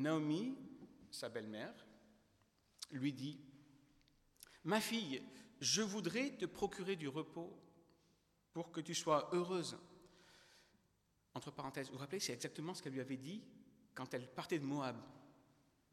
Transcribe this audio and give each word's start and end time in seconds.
Naomi, 0.00 0.56
sa 1.10 1.28
belle-mère, 1.28 1.74
lui 2.90 3.12
dit, 3.12 3.40
Ma 4.64 4.80
fille, 4.80 5.22
je 5.60 5.82
voudrais 5.82 6.30
te 6.30 6.44
procurer 6.44 6.96
du 6.96 7.08
repos 7.08 7.56
pour 8.52 8.70
que 8.72 8.80
tu 8.80 8.94
sois 8.94 9.28
heureuse. 9.32 9.78
Entre 11.34 11.50
parenthèses, 11.50 11.86
vous 11.86 11.94
vous 11.94 11.98
rappelez, 11.98 12.20
c'est 12.20 12.32
exactement 12.32 12.74
ce 12.74 12.82
qu'elle 12.82 12.92
lui 12.92 13.00
avait 13.00 13.16
dit 13.16 13.42
quand 13.94 14.12
elle 14.12 14.28
partait 14.28 14.58
de 14.58 14.64
Moab. 14.64 14.96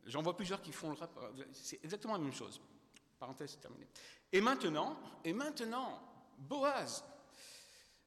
J'en 0.06 0.22
vois 0.22 0.36
plusieurs 0.36 0.62
qui 0.62 0.72
font 0.72 0.90
le 0.90 0.96
rapport. 0.96 1.32
C'est 1.52 1.84
exactement 1.84 2.14
la 2.14 2.20
même 2.20 2.34
chose. 2.34 2.62
Parenthèse 3.20 3.60
terminée. 3.60 3.88
Et 4.32 4.42
maintenant, 4.42 4.98
et 5.24 5.34
maintenant, 5.34 6.02
Boaz, 6.38 7.04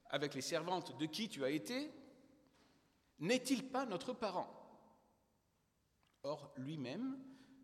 avec 0.07 0.35
les 0.35 0.41
servantes 0.41 0.99
de 0.99 1.07
qui 1.07 1.29
tu 1.29 1.45
as 1.45 1.51
été, 1.51 1.91
n'est-il 3.19 3.69
pas 3.69 3.87
notre 3.87 4.13
parent? 4.13 4.60
Or, 6.23 6.53
lui-même 6.59 7.17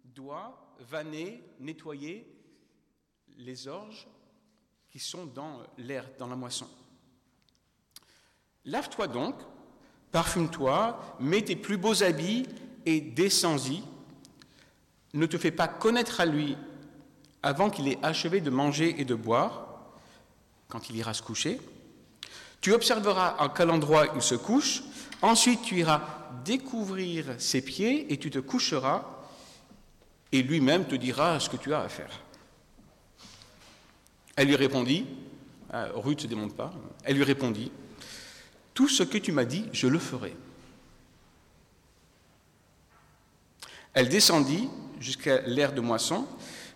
doit 0.05 0.75
vanner, 0.91 1.45
nettoyer 1.61 2.27
les 3.37 3.69
orges 3.69 4.09
qui 4.89 4.99
sont 4.99 5.27
dans 5.27 5.61
l'air, 5.77 6.09
dans 6.19 6.27
la 6.27 6.37
moisson. 6.37 6.67
Lave-toi 8.65 9.09
donc, 9.09 9.35
parfume-toi, 10.11 11.17
mets 11.21 11.43
tes 11.43 11.57
plus 11.57 11.77
beaux 11.77 12.03
habits 12.03 12.47
et 12.87 13.01
descends-y. 13.01 13.83
Ne 15.13 15.27
te 15.27 15.37
fais 15.37 15.51
pas 15.51 15.69
connaître 15.69 16.21
à 16.21 16.27
lui 16.27 16.57
avant 17.43 17.69
qu'il 17.69 17.89
ait 17.89 17.99
achevé 18.03 18.41
de 18.41 18.51
manger 18.51 19.01
et 19.01 19.05
de 19.05 19.15
boire, 19.15 19.67
quand 20.69 20.89
il 20.89 20.97
ira 20.97 21.13
se 21.13 21.23
coucher. 21.23 21.61
Tu 22.61 22.73
observeras 22.73 23.37
à 23.39 23.51
quel 23.51 23.71
endroit 23.71 24.07
il 24.15 24.23
se 24.23 24.35
couche, 24.35 24.83
ensuite 25.21 25.63
tu 25.63 25.77
iras 25.77 26.26
découvrir 26.47 27.35
ses 27.39 27.61
pieds 27.61 28.13
et 28.13 28.17
tu 28.17 28.31
te 28.31 28.39
coucheras, 28.39 29.05
et 30.33 30.43
lui-même 30.43 30.87
te 30.87 30.95
dira 30.95 31.39
ce 31.41 31.51
que 31.51 31.57
tu 31.57 31.75
as 31.75 31.81
à 31.81 31.89
faire. 31.89 32.21
Elle 34.37 34.49
lui 34.49 34.57
répondit, 34.57 35.07
euh, 35.75 35.91
Ruth 35.95 36.19
ne 36.19 36.23
se 36.23 36.27
démonte 36.27 36.57
pas, 36.57 36.73
elle 37.05 37.17
lui 37.17 37.25
répondit, 37.25 37.73
Tout 38.75 38.89
ce 38.89 39.03
que 39.03 39.19
tu 39.19 39.33
m'as 39.33 39.45
dit, 39.45 39.67
je 39.73 39.89
le 39.89 39.99
ferai. 39.99 40.37
Elle 43.95 44.09
descendit 44.09 44.69
jusqu'à 45.01 45.41
l'aire 45.43 45.73
de 45.73 45.81
moisson, 45.81 46.27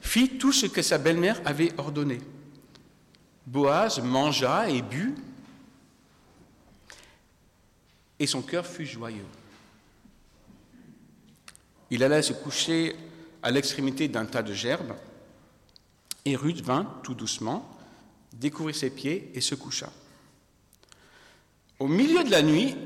fit 0.01 0.39
tout 0.39 0.53
ce 0.53 0.67
que 0.67 0.83
sa 0.83 0.99
belle-mère 0.99 1.41
avait 1.45 1.73
ordonné. 1.79 2.19
Boaz 3.47 4.01
mangea 4.01 4.71
et 4.71 4.81
but, 4.81 5.15
et 8.19 8.27
son 8.27 8.43
cœur 8.43 8.67
fut 8.67 8.87
joyeux. 8.87 9.27
Il 11.91 12.05
alla 12.05 12.23
se 12.23 12.33
coucher 12.33 12.95
à 13.43 13.51
l'extrémité 13.51 14.09
d'un 14.09 14.25
tas 14.25 14.43
de 14.43 14.53
gerbes, 14.53 14.95
et 16.25 16.37
Ruth 16.37 16.61
vint 16.61 16.85
tout 17.03 17.15
doucement 17.15 17.69
découvrir 18.33 18.77
ses 18.77 18.91
pieds 18.91 19.31
et 19.35 19.41
se 19.41 19.55
coucha. 19.55 19.91
Au 21.79 21.89
milieu 21.89 22.23
de 22.25 22.31
la 22.31 22.43
nuit, 22.43 22.77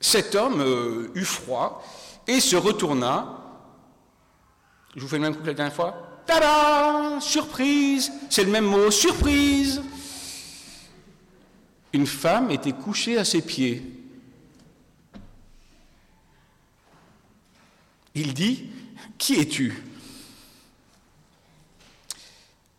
cet 0.00 0.34
homme 0.34 0.60
euh, 0.60 1.10
eut 1.14 1.24
froid 1.24 1.84
et 2.26 2.40
se 2.40 2.56
retourna. 2.56 3.36
Je 4.96 5.00
vous 5.00 5.08
fais 5.08 5.16
le 5.16 5.22
même 5.22 5.34
coup 5.34 5.42
que 5.42 5.48
la 5.48 5.54
dernière 5.54 5.74
fois. 5.74 6.22
Tada 6.26 7.20
Surprise 7.20 8.12
C'est 8.30 8.44
le 8.44 8.50
même 8.50 8.64
mot, 8.64 8.90
surprise 8.90 9.82
Une 11.92 12.06
femme 12.06 12.50
était 12.50 12.72
couchée 12.72 13.18
à 13.18 13.24
ses 13.24 13.42
pieds. 13.42 13.99
Il 18.14 18.34
dit, 18.34 18.70
Qui 19.18 19.34
es-tu? 19.34 19.82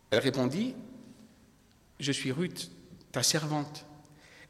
Elle 0.10 0.20
répondit, 0.20 0.76
Je 2.00 2.12
suis 2.12 2.31
Ruth, 2.31 2.72
ta 3.12 3.24
servante. 3.24 3.86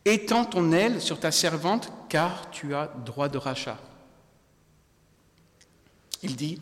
Étends 0.05 0.45
ton 0.45 0.71
aile 0.71 1.01
sur 1.01 1.19
ta 1.19 1.31
servante, 1.31 1.91
car 2.09 2.49
tu 2.49 2.73
as 2.73 2.87
droit 3.05 3.29
de 3.29 3.37
rachat. 3.37 3.79
Il 6.23 6.35
dit, 6.35 6.59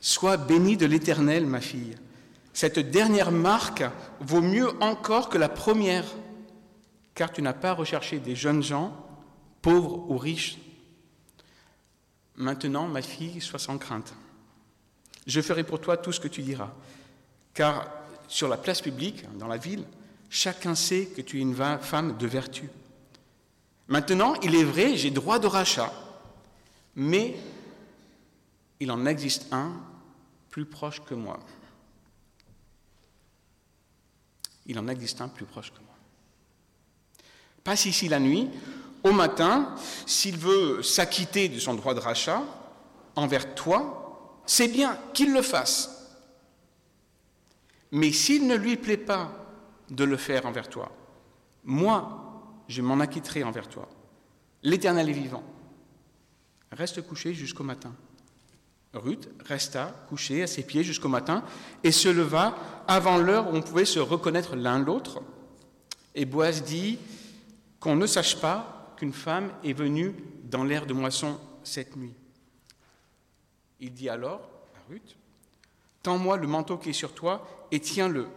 Sois 0.00 0.36
bénie 0.36 0.76
de 0.76 0.86
l'Éternel, 0.86 1.46
ma 1.46 1.60
fille. 1.60 1.96
Cette 2.52 2.78
dernière 2.78 3.30
marque 3.30 3.84
vaut 4.20 4.40
mieux 4.40 4.70
encore 4.82 5.28
que 5.28 5.38
la 5.38 5.48
première, 5.48 6.04
car 7.14 7.32
tu 7.32 7.42
n'as 7.42 7.52
pas 7.52 7.72
recherché 7.72 8.18
des 8.18 8.34
jeunes 8.34 8.62
gens, 8.62 8.96
pauvres 9.62 10.10
ou 10.10 10.18
riches. 10.18 10.58
Maintenant, 12.38 12.86
ma 12.86 13.02
fille, 13.02 13.40
sois 13.40 13.58
sans 13.58 13.78
crainte. 13.78 14.14
Je 15.26 15.40
ferai 15.40 15.64
pour 15.64 15.80
toi 15.80 15.96
tout 15.96 16.12
ce 16.12 16.20
que 16.20 16.28
tu 16.28 16.40
diras, 16.40 16.72
car 17.52 17.90
sur 18.28 18.48
la 18.48 18.56
place 18.56 18.80
publique, 18.80 19.24
dans 19.36 19.48
la 19.48 19.56
ville, 19.56 19.84
chacun 20.30 20.76
sait 20.76 21.06
que 21.06 21.20
tu 21.20 21.38
es 21.38 21.40
une 21.40 21.56
femme 21.80 22.16
de 22.16 22.26
vertu. 22.28 22.70
Maintenant, 23.88 24.34
il 24.42 24.54
est 24.54 24.64
vrai, 24.64 24.96
j'ai 24.96 25.10
droit 25.10 25.40
de 25.40 25.48
rachat, 25.48 25.92
mais 26.94 27.36
il 28.78 28.92
en 28.92 29.04
existe 29.06 29.52
un 29.52 29.72
plus 30.50 30.64
proche 30.64 31.02
que 31.04 31.14
moi. 31.14 31.40
Il 34.66 34.78
en 34.78 34.86
existe 34.86 35.20
un 35.20 35.28
plus 35.28 35.46
proche 35.46 35.72
que 35.72 35.80
moi. 35.80 35.96
Passe 37.64 37.86
ici 37.86 38.08
la 38.08 38.20
nuit, 38.20 38.48
au 39.08 39.12
matin, 39.12 39.74
s'il 40.06 40.36
veut 40.36 40.82
s'acquitter 40.82 41.48
de 41.48 41.58
son 41.58 41.74
droit 41.74 41.94
de 41.94 42.00
rachat 42.00 42.42
envers 43.16 43.54
toi, 43.54 44.40
c'est 44.46 44.68
bien 44.68 44.98
qu'il 45.14 45.32
le 45.32 45.42
fasse. 45.42 46.18
Mais 47.90 48.12
s'il 48.12 48.46
ne 48.46 48.54
lui 48.54 48.76
plaît 48.76 48.96
pas 48.96 49.30
de 49.90 50.04
le 50.04 50.16
faire 50.16 50.46
envers 50.46 50.68
toi, 50.68 50.92
moi, 51.64 52.64
je 52.68 52.82
m'en 52.82 53.00
acquitterai 53.00 53.42
envers 53.44 53.68
toi. 53.68 53.88
L'Éternel 54.62 55.08
est 55.08 55.12
vivant. 55.12 55.42
Reste 56.72 57.02
couché 57.06 57.32
jusqu'au 57.32 57.64
matin. 57.64 57.92
Ruth 58.94 59.28
resta 59.44 59.94
couchée 60.08 60.42
à 60.42 60.46
ses 60.46 60.62
pieds 60.62 60.82
jusqu'au 60.82 61.08
matin 61.08 61.44
et 61.84 61.92
se 61.92 62.08
leva 62.08 62.56
avant 62.86 63.18
l'heure 63.18 63.48
où 63.48 63.56
on 63.56 63.62
pouvait 63.62 63.84
se 63.84 63.98
reconnaître 63.98 64.56
l'un 64.56 64.78
l'autre. 64.78 65.22
Et 66.14 66.24
Boaz 66.24 66.62
dit 66.62 66.98
qu'on 67.80 67.96
ne 67.96 68.06
sache 68.06 68.40
pas 68.40 68.77
qu'une 68.98 69.12
femme 69.12 69.52
est 69.64 69.72
venue 69.72 70.14
dans 70.44 70.64
l'air 70.64 70.84
de 70.84 70.92
moisson 70.92 71.40
cette 71.62 71.96
nuit. 71.96 72.14
Il 73.80 73.94
dit 73.94 74.08
alors 74.08 74.40
à 74.76 74.90
Ruth, 74.90 75.16
Tends-moi 76.02 76.36
le 76.36 76.46
manteau 76.46 76.78
qui 76.78 76.90
est 76.90 76.94
sur 76.94 77.14
toi 77.14 77.46
et 77.70 77.80
tiens-le. 77.80 78.28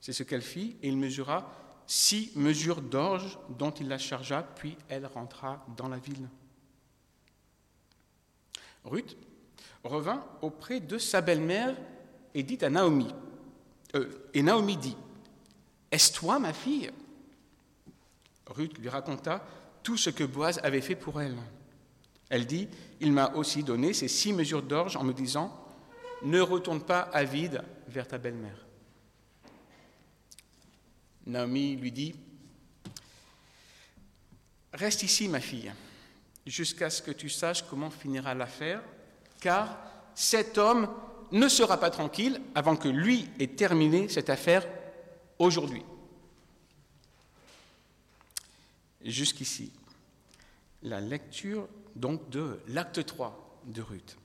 C'est 0.00 0.12
ce 0.12 0.22
qu'elle 0.22 0.42
fit, 0.42 0.76
et 0.82 0.88
il 0.88 0.96
mesura 0.96 1.50
six 1.86 2.32
mesures 2.36 2.82
d'orge 2.82 3.38
dont 3.48 3.70
il 3.70 3.88
la 3.88 3.98
chargea, 3.98 4.42
puis 4.42 4.76
elle 4.88 5.06
rentra 5.06 5.64
dans 5.76 5.88
la 5.88 5.98
ville. 5.98 6.28
Ruth 8.84 9.16
revint 9.82 10.24
auprès 10.42 10.80
de 10.80 10.98
sa 10.98 11.20
belle-mère 11.20 11.74
et 12.34 12.42
dit 12.42 12.62
à 12.62 12.70
Naomi, 12.70 13.08
euh, 13.94 14.28
et 14.34 14.42
Naomi 14.42 14.76
dit, 14.76 14.96
Est-ce 15.90 16.12
toi 16.12 16.38
ma 16.38 16.52
fille? 16.52 16.90
Ruth 18.46 18.78
lui 18.78 18.88
raconta 18.88 19.44
tout 19.84 19.96
ce 19.96 20.10
que 20.10 20.24
Boaz 20.24 20.58
avait 20.64 20.80
fait 20.80 20.96
pour 20.96 21.22
elle. 21.22 21.36
Elle 22.30 22.46
dit, 22.46 22.68
Il 23.00 23.12
m'a 23.12 23.32
aussi 23.34 23.62
donné 23.62 23.92
ces 23.92 24.08
six 24.08 24.32
mesures 24.32 24.62
d'orge 24.62 24.96
en 24.96 25.04
me 25.04 25.12
disant, 25.12 25.64
ne 26.22 26.40
retourne 26.40 26.80
pas 26.80 27.00
à 27.00 27.22
vide 27.22 27.62
vers 27.86 28.08
ta 28.08 28.18
belle-mère. 28.18 28.66
Naomi 31.26 31.76
lui 31.76 31.92
dit, 31.92 32.14
Reste 34.72 35.04
ici, 35.04 35.28
ma 35.28 35.38
fille, 35.38 35.72
jusqu'à 36.46 36.90
ce 36.90 37.00
que 37.02 37.12
tu 37.12 37.28
saches 37.28 37.62
comment 37.62 37.90
finira 37.90 38.34
l'affaire, 38.34 38.82
car 39.40 39.78
cet 40.14 40.58
homme 40.58 40.88
ne 41.30 41.48
sera 41.48 41.78
pas 41.78 41.90
tranquille 41.90 42.40
avant 42.54 42.74
que 42.74 42.88
lui 42.88 43.28
ait 43.38 43.48
terminé 43.48 44.08
cette 44.08 44.30
affaire 44.30 44.66
aujourd'hui. 45.38 45.84
Jusqu'ici, 49.04 49.70
la 50.82 51.00
lecture 51.00 51.68
donc 51.94 52.30
de 52.30 52.58
l'acte 52.68 53.04
3 53.04 53.60
de 53.66 53.82
Ruth. 53.82 54.16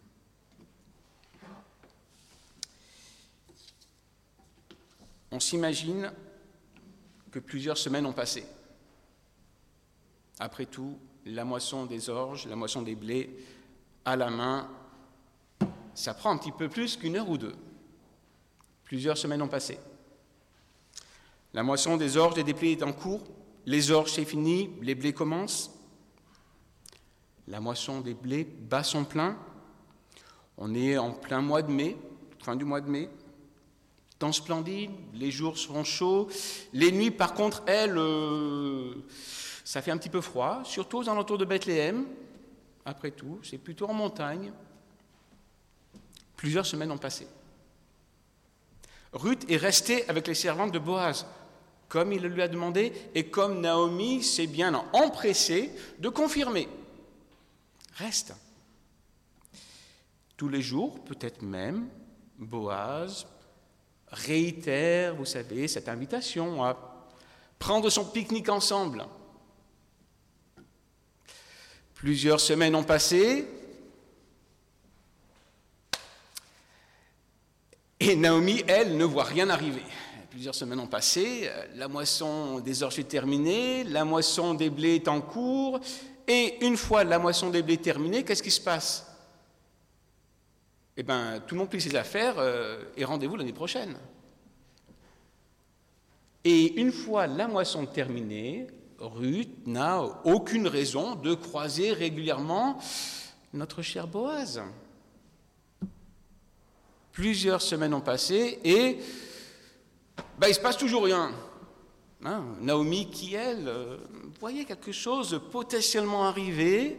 On 5.31 5.39
s'imagine 5.39 6.11
que 7.29 7.39
plusieurs 7.39 7.77
semaines 7.77 8.05
ont 8.05 8.13
passé. 8.13 8.45
Après 10.39 10.65
tout, 10.65 10.97
la 11.25 11.45
moisson 11.45 11.85
des 11.85 12.09
orges, 12.09 12.47
la 12.47 12.55
moisson 12.55 12.81
des 12.81 12.95
blés, 12.95 13.29
à 14.05 14.15
la 14.15 14.29
main, 14.29 14.69
ça 15.93 16.13
prend 16.13 16.31
un 16.31 16.37
petit 16.37 16.51
peu 16.51 16.69
plus 16.69 16.97
qu'une 16.97 17.17
heure 17.17 17.29
ou 17.29 17.37
deux. 17.37 17.55
Plusieurs 18.85 19.17
semaines 19.17 19.41
ont 19.41 19.49
passé. 19.49 19.77
La 21.53 21.61
moisson 21.61 21.97
des 21.97 22.17
orges 22.17 22.37
et 22.39 22.43
des 22.43 22.53
blés 22.53 22.71
est 22.71 22.83
en 22.83 22.93
cours. 22.93 23.21
Les 23.69 23.91
orges, 23.91 24.13
c'est 24.13 24.25
fini, 24.25 24.71
les 24.81 24.95
blés 24.95 25.13
commencent. 25.13 25.69
La 27.47 27.59
moisson 27.59 28.01
des 28.01 28.15
blés 28.15 28.43
bat 28.43 28.81
son 28.81 29.05
plein. 29.05 29.37
On 30.57 30.73
est 30.73 30.97
en 30.97 31.11
plein 31.11 31.39
mois 31.41 31.61
de 31.61 31.71
mai, 31.71 31.95
fin 32.39 32.55
du 32.55 32.65
mois 32.65 32.81
de 32.81 32.89
mai. 32.89 33.11
Temps 34.17 34.31
splendide, 34.31 34.89
les 35.13 35.29
jours 35.29 35.55
seront 35.55 35.83
chauds. 35.83 36.29
Les 36.73 36.91
nuits, 36.91 37.11
par 37.11 37.35
contre, 37.35 37.61
elles, 37.67 37.95
euh, 37.95 39.05
ça 39.63 39.83
fait 39.83 39.91
un 39.91 39.97
petit 39.99 40.09
peu 40.09 40.21
froid, 40.21 40.63
surtout 40.63 40.97
aux 40.97 41.07
alentours 41.07 41.37
de 41.37 41.45
Bethléem. 41.45 42.07
Après 42.85 43.11
tout, 43.11 43.39
c'est 43.43 43.59
plutôt 43.59 43.87
en 43.87 43.93
montagne. 43.93 44.51
Plusieurs 46.35 46.65
semaines 46.65 46.91
ont 46.91 46.97
passé. 46.97 47.27
Ruth 49.13 49.45
est 49.47 49.57
restée 49.57 50.09
avec 50.09 50.25
les 50.25 50.33
servantes 50.33 50.71
de 50.71 50.79
Boaz, 50.79 51.27
comme 51.89 52.13
il 52.13 52.21
lui 52.21 52.41
a 52.41 52.47
demandé, 52.47 52.93
et 53.15 53.25
comme 53.25 53.61
Naomi 53.61 54.23
s'est 54.23 54.47
bien 54.47 54.73
empressée 54.93 55.71
de 55.97 56.07
confirmer. 56.07 56.69
Reste. 57.95 58.33
Tous 60.37 60.47
les 60.47 60.61
jours, 60.61 61.03
peut-être 61.03 61.41
même, 61.41 61.89
Boaz 62.37 63.25
réitère, 64.11 65.15
vous 65.15 65.25
savez, 65.25 65.67
cette 65.67 65.89
invitation 65.89 66.63
à 66.63 66.77
prendre 67.57 67.89
son 67.89 68.05
pique-nique 68.05 68.49
ensemble. 68.49 69.05
Plusieurs 71.95 72.39
semaines 72.39 72.75
ont 72.75 72.83
passé, 72.83 73.45
et 77.99 78.15
Naomi, 78.15 78.63
elle, 78.67 78.95
ne 78.95 79.03
voit 79.03 79.25
rien 79.25 79.49
arriver. 79.49 79.83
Plusieurs 80.29 80.53
semaines 80.53 80.79
ont 80.79 80.87
passé, 80.87 81.49
la 81.75 81.87
moisson 81.87 82.59
des 82.59 82.83
orges 82.83 82.99
est 82.99 83.07
terminée, 83.07 83.83
la 83.83 84.05
moisson 84.05 84.53
des 84.53 84.69
blés 84.69 84.95
est 84.95 85.07
en 85.07 85.21
cours, 85.21 85.79
et 86.27 86.63
une 86.63 86.77
fois 86.77 87.03
la 87.03 87.17
moisson 87.17 87.49
des 87.49 87.63
blés 87.63 87.77
terminée, 87.77 88.23
qu'est-ce 88.23 88.43
qui 88.43 88.51
se 88.51 88.61
passe? 88.61 89.07
Eh 90.95 91.01
bien, 91.01 91.41
tout 91.47 91.55
le 91.55 91.59
monde 91.59 91.69
plie 91.69 91.81
ses 91.81 91.95
affaires 91.95 92.35
euh, 92.37 92.83
et 92.95 93.05
rendez-vous 93.05 93.37
l'année 93.37 93.53
prochaine. 93.53 93.95
Et 96.43 96.79
une 96.79 96.91
fois 96.91 97.25
la 97.25 97.47
moisson 97.47 97.85
terminée, 97.87 98.67
Ruth 98.99 99.65
n'a 99.65 100.03
aucune 100.25 100.67
raison 100.67 101.15
de 101.15 101.33
croiser 101.33 101.91
régulièrement 101.93 102.79
notre 103.53 103.81
cher 103.81 104.07
Boaz. 104.07 104.61
Plusieurs 107.13 107.61
semaines 107.61 107.93
ont 107.93 108.01
passé 108.01 108.59
et 108.63 108.99
ben, 110.39 110.47
il 110.47 110.53
se 110.53 110.59
passe 110.61 110.77
toujours 110.77 111.03
rien. 111.03 111.33
Hein, 112.23 112.45
Naomi, 112.61 113.09
qui 113.09 113.35
elle, 113.35 113.67
euh, 113.67 113.97
voyait 114.39 114.63
quelque 114.63 114.93
chose 114.93 115.41
potentiellement 115.51 116.25
arriver, 116.25 116.97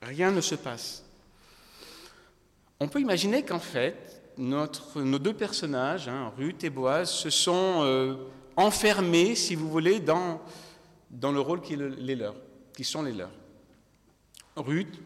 rien 0.00 0.30
ne 0.30 0.40
se 0.40 0.54
passe. 0.54 1.04
On 2.80 2.88
peut 2.88 3.00
imaginer 3.00 3.44
qu'en 3.44 3.58
fait, 3.58 4.22
notre, 4.38 5.02
nos 5.02 5.18
deux 5.18 5.34
personnages, 5.34 6.08
hein, 6.08 6.32
Ruth 6.38 6.64
et 6.64 6.70
Boaz, 6.70 7.10
se 7.10 7.28
sont 7.28 7.80
euh, 7.82 8.14
enfermés, 8.56 9.34
si 9.34 9.54
vous 9.54 9.68
voulez, 9.68 10.00
dans, 10.00 10.40
dans 11.10 11.30
le 11.30 11.40
rôle 11.40 11.60
qui, 11.60 11.76
les 11.76 12.16
leurs, 12.16 12.36
qui 12.74 12.84
sont 12.84 13.02
les 13.02 13.12
leurs. 13.12 13.32
Ruth, 14.56 14.98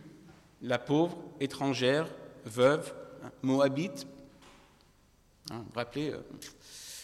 la 0.63 0.79
pauvre, 0.79 1.19
étrangère, 1.41 2.07
veuve, 2.45 2.95
hein, 3.25 3.31
moabite. 3.43 4.07
Hein, 5.55 5.59
vous 5.59 5.71
vous 5.73 5.79
rappelez, 5.79 6.11
euh, 6.11 6.19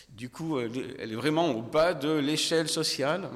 du 0.08 0.28
coup, 0.28 0.58
elle 0.58 1.12
est 1.12 1.14
vraiment 1.14 1.50
au 1.50 1.62
bas 1.62 1.94
de 1.94 2.10
l'échelle 2.10 2.68
sociale. 2.68 3.28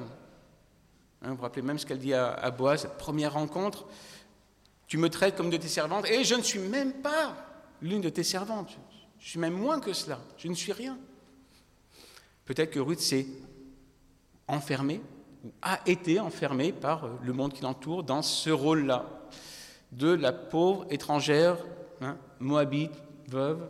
vous 1.21 1.35
vous 1.35 1.41
rappelez 1.41 1.61
même 1.61 1.79
ce 1.79 1.85
qu'elle 1.85 1.99
dit 1.99 2.13
à, 2.13 2.33
à 2.33 2.51
Boaz, 2.51 2.81
cette 2.81 2.97
première 2.97 3.33
rencontre. 3.33 3.85
Tu 4.87 4.97
me 4.97 5.09
traites 5.09 5.35
comme 5.37 5.49
de 5.49 5.57
tes 5.57 5.69
servantes 5.69 6.05
et 6.09 6.23
je 6.23 6.35
ne 6.35 6.41
suis 6.41 6.59
même 6.59 6.93
pas 6.93 7.35
l'une 7.81 8.01
de 8.01 8.09
tes 8.09 8.23
servantes. 8.23 8.77
Je 9.19 9.29
suis 9.29 9.39
même 9.39 9.53
moins 9.53 9.79
que 9.79 9.93
cela. 9.93 10.19
Je 10.37 10.49
ne 10.49 10.53
suis 10.53 10.73
rien. 10.73 10.97
Peut-être 12.43 12.71
que 12.71 12.79
Ruth 12.79 12.99
s'est 12.99 13.25
enfermée 14.47 15.01
ou 15.45 15.51
a 15.61 15.79
été 15.85 16.19
enfermée 16.19 16.73
par 16.73 17.09
le 17.23 17.33
monde 17.33 17.53
qui 17.53 17.61
l'entoure 17.61 18.03
dans 18.03 18.21
ce 18.21 18.49
rôle-là 18.49 19.05
de 19.93 20.09
la 20.09 20.33
pauvre 20.33 20.85
étrangère, 20.89 21.57
hein, 22.01 22.17
moabite, 22.39 22.91
veuve, 23.27 23.69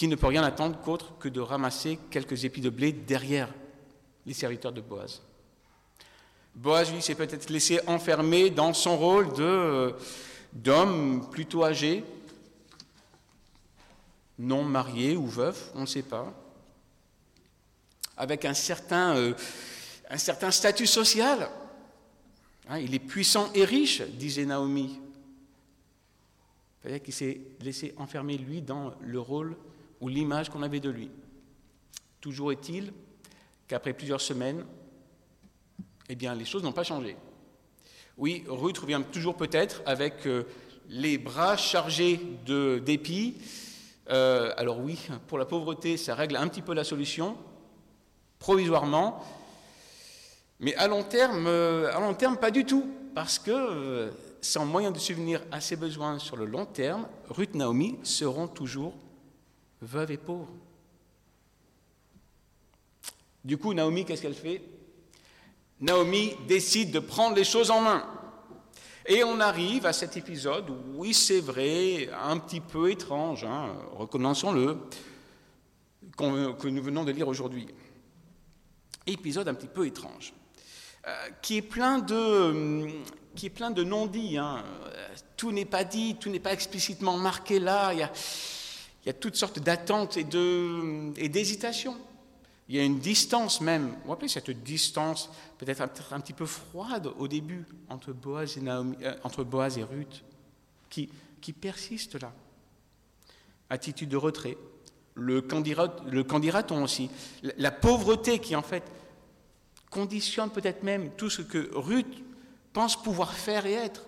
qui 0.00 0.08
ne 0.08 0.16
peut 0.16 0.28
rien 0.28 0.42
attendre 0.44 0.80
qu'autre 0.80 1.18
que 1.18 1.28
de 1.28 1.42
ramasser 1.42 1.98
quelques 2.10 2.46
épis 2.46 2.62
de 2.62 2.70
blé 2.70 2.90
derrière 2.90 3.52
les 4.24 4.32
serviteurs 4.32 4.72
de 4.72 4.80
Boaz. 4.80 5.20
Boaz, 6.54 6.90
lui, 6.90 7.02
s'est 7.02 7.14
peut-être 7.14 7.50
laissé 7.50 7.80
enfermer 7.86 8.48
dans 8.48 8.72
son 8.72 8.96
rôle 8.96 9.28
euh, 9.38 9.92
d'homme 10.54 11.28
plutôt 11.30 11.66
âgé, 11.66 12.02
non 14.38 14.64
marié 14.64 15.18
ou 15.18 15.26
veuf, 15.26 15.70
on 15.74 15.82
ne 15.82 15.86
sait 15.86 16.00
pas, 16.00 16.32
avec 18.16 18.46
un 18.46 18.54
certain, 18.54 19.14
euh, 19.18 19.34
un 20.08 20.16
certain 20.16 20.50
statut 20.50 20.86
social. 20.86 21.50
Hein, 22.70 22.78
il 22.78 22.94
est 22.94 23.00
puissant 23.00 23.52
et 23.52 23.66
riche, 23.66 24.00
disait 24.00 24.46
Naomi. 24.46 24.98
Il 26.88 27.00
qu'il 27.02 27.12
s'est 27.12 27.42
laissé 27.60 27.92
enfermer, 27.98 28.38
lui, 28.38 28.62
dans 28.62 28.94
le 29.02 29.20
rôle 29.20 29.58
ou 30.00 30.08
l'image 30.08 30.48
qu'on 30.48 30.62
avait 30.62 30.80
de 30.80 30.90
lui. 30.90 31.10
Toujours 32.20 32.52
est-il 32.52 32.92
qu'après 33.68 33.92
plusieurs 33.92 34.20
semaines, 34.20 34.64
eh 36.08 36.14
bien, 36.14 36.34
les 36.34 36.44
choses 36.44 36.62
n'ont 36.62 36.72
pas 36.72 36.82
changé. 36.82 37.16
Oui, 38.16 38.44
Ruth 38.48 38.78
revient 38.78 39.02
toujours 39.12 39.36
peut-être 39.36 39.82
avec 39.86 40.26
euh, 40.26 40.44
les 40.88 41.18
bras 41.18 41.56
chargés 41.56 42.20
d'épis. 42.46 43.36
Euh, 44.10 44.52
alors 44.56 44.80
oui, 44.80 44.98
pour 45.28 45.38
la 45.38 45.44
pauvreté, 45.44 45.96
ça 45.96 46.14
règle 46.14 46.36
un 46.36 46.48
petit 46.48 46.62
peu 46.62 46.74
la 46.74 46.84
solution, 46.84 47.36
provisoirement. 48.38 49.24
Mais 50.58 50.74
à 50.74 50.88
long 50.88 51.04
terme, 51.04 51.46
euh, 51.46 51.94
à 51.94 52.00
long 52.00 52.14
terme 52.14 52.36
pas 52.36 52.50
du 52.50 52.64
tout, 52.64 52.86
parce 53.14 53.38
que 53.38 54.10
sans 54.40 54.66
moyen 54.66 54.90
de 54.90 54.98
subvenir 54.98 55.42
à 55.52 55.60
ses 55.60 55.76
besoins 55.76 56.18
sur 56.18 56.36
le 56.36 56.44
long 56.44 56.66
terme, 56.66 57.06
Ruth 57.28 57.54
Naomi 57.54 57.98
seront 58.02 58.48
toujours 58.48 58.94
veuves 59.82 60.10
et 60.10 60.16
pauvres. 60.16 60.54
Du 63.44 63.56
coup, 63.56 63.72
Naomi, 63.72 64.04
qu'est-ce 64.04 64.22
qu'elle 64.22 64.34
fait? 64.34 64.62
Naomi 65.80 66.34
décide 66.46 66.90
de 66.90 66.98
prendre 66.98 67.36
les 67.36 67.44
choses 67.44 67.70
en 67.70 67.80
main. 67.80 68.04
Et 69.06 69.24
on 69.24 69.40
arrive 69.40 69.86
à 69.86 69.92
cet 69.92 70.16
épisode, 70.16 70.66
oui 70.94 71.14
c'est 71.14 71.40
vrai, 71.40 72.10
un 72.12 72.38
petit 72.38 72.60
peu 72.60 72.90
étrange, 72.90 73.44
hein, 73.44 73.74
reconnaissons-le, 73.92 74.76
que 76.16 76.68
nous 76.68 76.82
venons 76.82 77.04
de 77.04 77.10
lire 77.10 77.26
aujourd'hui. 77.26 77.66
Épisode 79.06 79.48
un 79.48 79.54
petit 79.54 79.68
peu 79.68 79.86
étrange, 79.86 80.34
euh, 81.08 81.28
qui 81.40 81.56
est 81.56 81.62
plein 81.62 81.98
de, 81.98 82.88
qui 83.34 83.46
est 83.46 83.50
plein 83.50 83.70
de 83.70 83.82
non-dits. 83.82 84.36
Hein. 84.36 84.62
Tout 85.36 85.50
n'est 85.50 85.64
pas 85.64 85.84
dit, 85.84 86.16
tout 86.20 86.28
n'est 86.28 86.38
pas 86.38 86.52
explicitement 86.52 87.16
marqué 87.16 87.58
là. 87.58 87.92
Il 89.02 89.06
y 89.06 89.10
a 89.10 89.14
toutes 89.14 89.36
sortes 89.36 89.58
d'attentes 89.58 90.16
et 90.16 90.24
d'hésitations. 91.28 91.96
Il 92.68 92.76
y 92.76 92.78
a 92.78 92.84
une 92.84 93.00
distance 93.00 93.60
même, 93.60 93.88
vous 93.88 93.96
vous 94.04 94.10
rappelez 94.10 94.28
cette 94.28 94.50
distance 94.62 95.28
peut-être 95.58 95.82
un, 96.12 96.20
petit 96.20 96.32
peu 96.32 96.46
froide 96.46 97.10
au 97.18 97.26
début 97.26 97.66
entre 97.88 98.12
Boaz 98.12 98.56
et, 98.58 98.68
euh, 98.68 99.84
Ruth, 99.90 100.22
qui, 100.88 101.08
persiste 101.52 102.20
là. 102.22 102.32
Attitude 103.70 104.08
de 104.08 104.16
retrait, 104.16 104.56
le 105.14 105.40
candidaton 106.22 106.84
aussi, 106.84 107.10
la, 107.56 107.72
pauvreté 107.72 108.38
qui 108.38 108.54
en 108.54 108.62
fait 108.62 108.84
conditionne 109.90 110.50
peut-être 110.50 110.84
même 110.84 111.10
tout 111.16 111.28
ce 111.28 111.42
que 111.42 111.70
Ruth 111.74 112.22
pense 112.72 113.02
pouvoir 113.02 113.34
faire 113.34 113.66
et 113.66 113.72
être. 113.72 114.06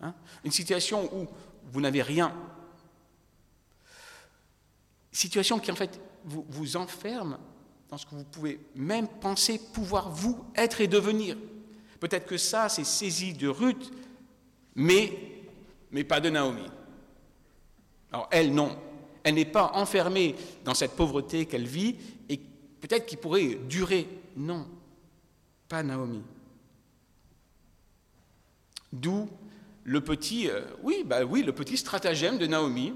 Hein? 0.00 0.14
Une 0.44 0.50
situation 0.50 1.08
où 1.14 1.28
vous 1.70 1.80
n'avez 1.80 2.02
rien. 2.02 2.34
Situation 5.12 5.58
qui 5.58 5.70
en 5.70 5.76
fait 5.76 6.00
vous, 6.24 6.44
vous 6.48 6.76
enferme 6.76 7.38
dans 7.90 7.98
ce 7.98 8.06
que 8.06 8.14
vous 8.14 8.24
pouvez 8.24 8.58
même 8.74 9.06
penser 9.06 9.60
pouvoir 9.72 10.10
vous 10.10 10.42
être 10.56 10.80
et 10.80 10.88
devenir. 10.88 11.36
Peut-être 12.00 12.26
que 12.26 12.38
ça, 12.38 12.68
c'est 12.68 12.84
saisi 12.84 13.34
de 13.34 13.48
Ruth, 13.48 13.92
mais, 14.74 15.12
mais 15.90 16.02
pas 16.02 16.18
de 16.18 16.30
Naomi. 16.30 16.64
Alors 18.10 18.28
elle, 18.30 18.54
non. 18.54 18.76
Elle 19.22 19.34
n'est 19.34 19.44
pas 19.44 19.72
enfermée 19.74 20.34
dans 20.64 20.74
cette 20.74 20.96
pauvreté 20.96 21.46
qu'elle 21.46 21.66
vit 21.66 21.96
et 22.28 22.38
peut-être 22.80 23.06
qu'il 23.06 23.18
pourrait 23.18 23.54
durer. 23.68 24.08
Non, 24.36 24.66
pas 25.68 25.82
Naomi. 25.82 26.22
D'où 28.92 29.28
le 29.84 30.00
petit, 30.00 30.48
euh, 30.48 30.62
oui, 30.82 31.02
bah 31.04 31.24
oui, 31.24 31.42
le 31.42 31.52
petit 31.52 31.76
stratagème 31.76 32.38
de 32.38 32.46
Naomi. 32.46 32.94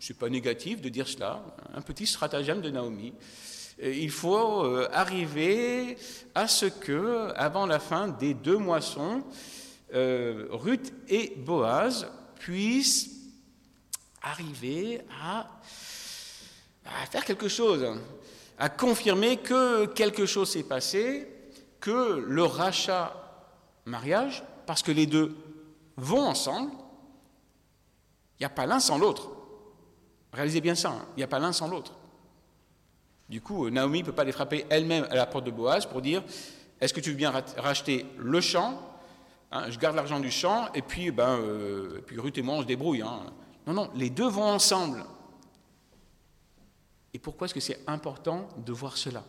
C'est 0.00 0.18
pas 0.18 0.28
négatif 0.28 0.80
de 0.80 0.88
dire 0.88 1.06
cela, 1.06 1.44
un 1.72 1.82
petit 1.82 2.06
stratagème 2.06 2.60
de 2.60 2.70
Naomi 2.70 3.14
il 3.82 4.10
faut 4.10 4.64
euh, 4.64 4.88
arriver 4.92 5.96
à 6.34 6.46
ce 6.46 6.66
que, 6.66 7.32
avant 7.36 7.66
la 7.66 7.78
fin 7.78 8.08
des 8.08 8.34
deux 8.34 8.58
moissons, 8.58 9.22
euh, 9.94 10.46
Ruth 10.50 10.92
et 11.08 11.34
Boaz 11.36 12.06
puisse 12.38 13.10
arriver 14.22 15.00
à, 15.22 15.48
à 16.84 17.06
faire 17.06 17.24
quelque 17.24 17.48
chose, 17.48 17.86
à 18.58 18.68
confirmer 18.68 19.38
que 19.38 19.86
quelque 19.86 20.26
chose 20.26 20.50
s'est 20.50 20.62
passé, 20.62 21.26
que 21.80 22.22
le 22.26 22.44
rachat 22.44 23.14
mariage, 23.86 24.44
parce 24.66 24.82
que 24.82 24.92
les 24.92 25.06
deux 25.06 25.34
vont 25.96 26.26
ensemble, 26.26 26.70
il 28.38 28.42
n'y 28.42 28.46
a 28.46 28.50
pas 28.50 28.66
l'un 28.66 28.80
sans 28.80 28.98
l'autre. 28.98 29.39
Réalisez 30.32 30.60
bien 30.60 30.74
ça, 30.74 30.90
hein. 30.90 31.06
il 31.16 31.20
n'y 31.20 31.24
a 31.24 31.28
pas 31.28 31.38
l'un 31.38 31.52
sans 31.52 31.68
l'autre. 31.68 31.92
Du 33.28 33.40
coup, 33.40 33.70
Naomi 33.70 34.00
ne 34.00 34.06
peut 34.06 34.12
pas 34.12 34.24
les 34.24 34.32
frapper 34.32 34.66
elle-même 34.70 35.06
à 35.10 35.14
la 35.14 35.26
porte 35.26 35.44
de 35.44 35.50
Boaz 35.50 35.86
pour 35.86 36.02
dire 36.02 36.22
Est-ce 36.80 36.92
que 36.92 37.00
tu 37.00 37.10
veux 37.10 37.16
bien 37.16 37.32
racheter 37.56 38.06
le 38.18 38.40
champ? 38.40 38.80
Hein, 39.52 39.70
Je 39.70 39.78
garde 39.78 39.96
l'argent 39.96 40.20
du 40.20 40.30
champ, 40.30 40.72
et 40.74 40.82
puis, 40.82 41.10
ben, 41.10 41.38
euh, 41.38 42.00
puis 42.06 42.18
Ruth 42.18 42.38
et 42.38 42.42
moi, 42.42 42.56
on 42.56 42.62
se 42.62 42.66
débrouille. 42.66 43.02
Hein. 43.02 43.20
Non, 43.66 43.72
non, 43.72 43.90
les 43.94 44.10
deux 44.10 44.28
vont 44.28 44.44
ensemble. 44.44 45.04
Et 47.12 47.18
pourquoi 47.18 47.46
est-ce 47.46 47.54
que 47.54 47.60
c'est 47.60 47.80
important 47.88 48.48
de 48.56 48.72
voir 48.72 48.96
cela? 48.96 49.24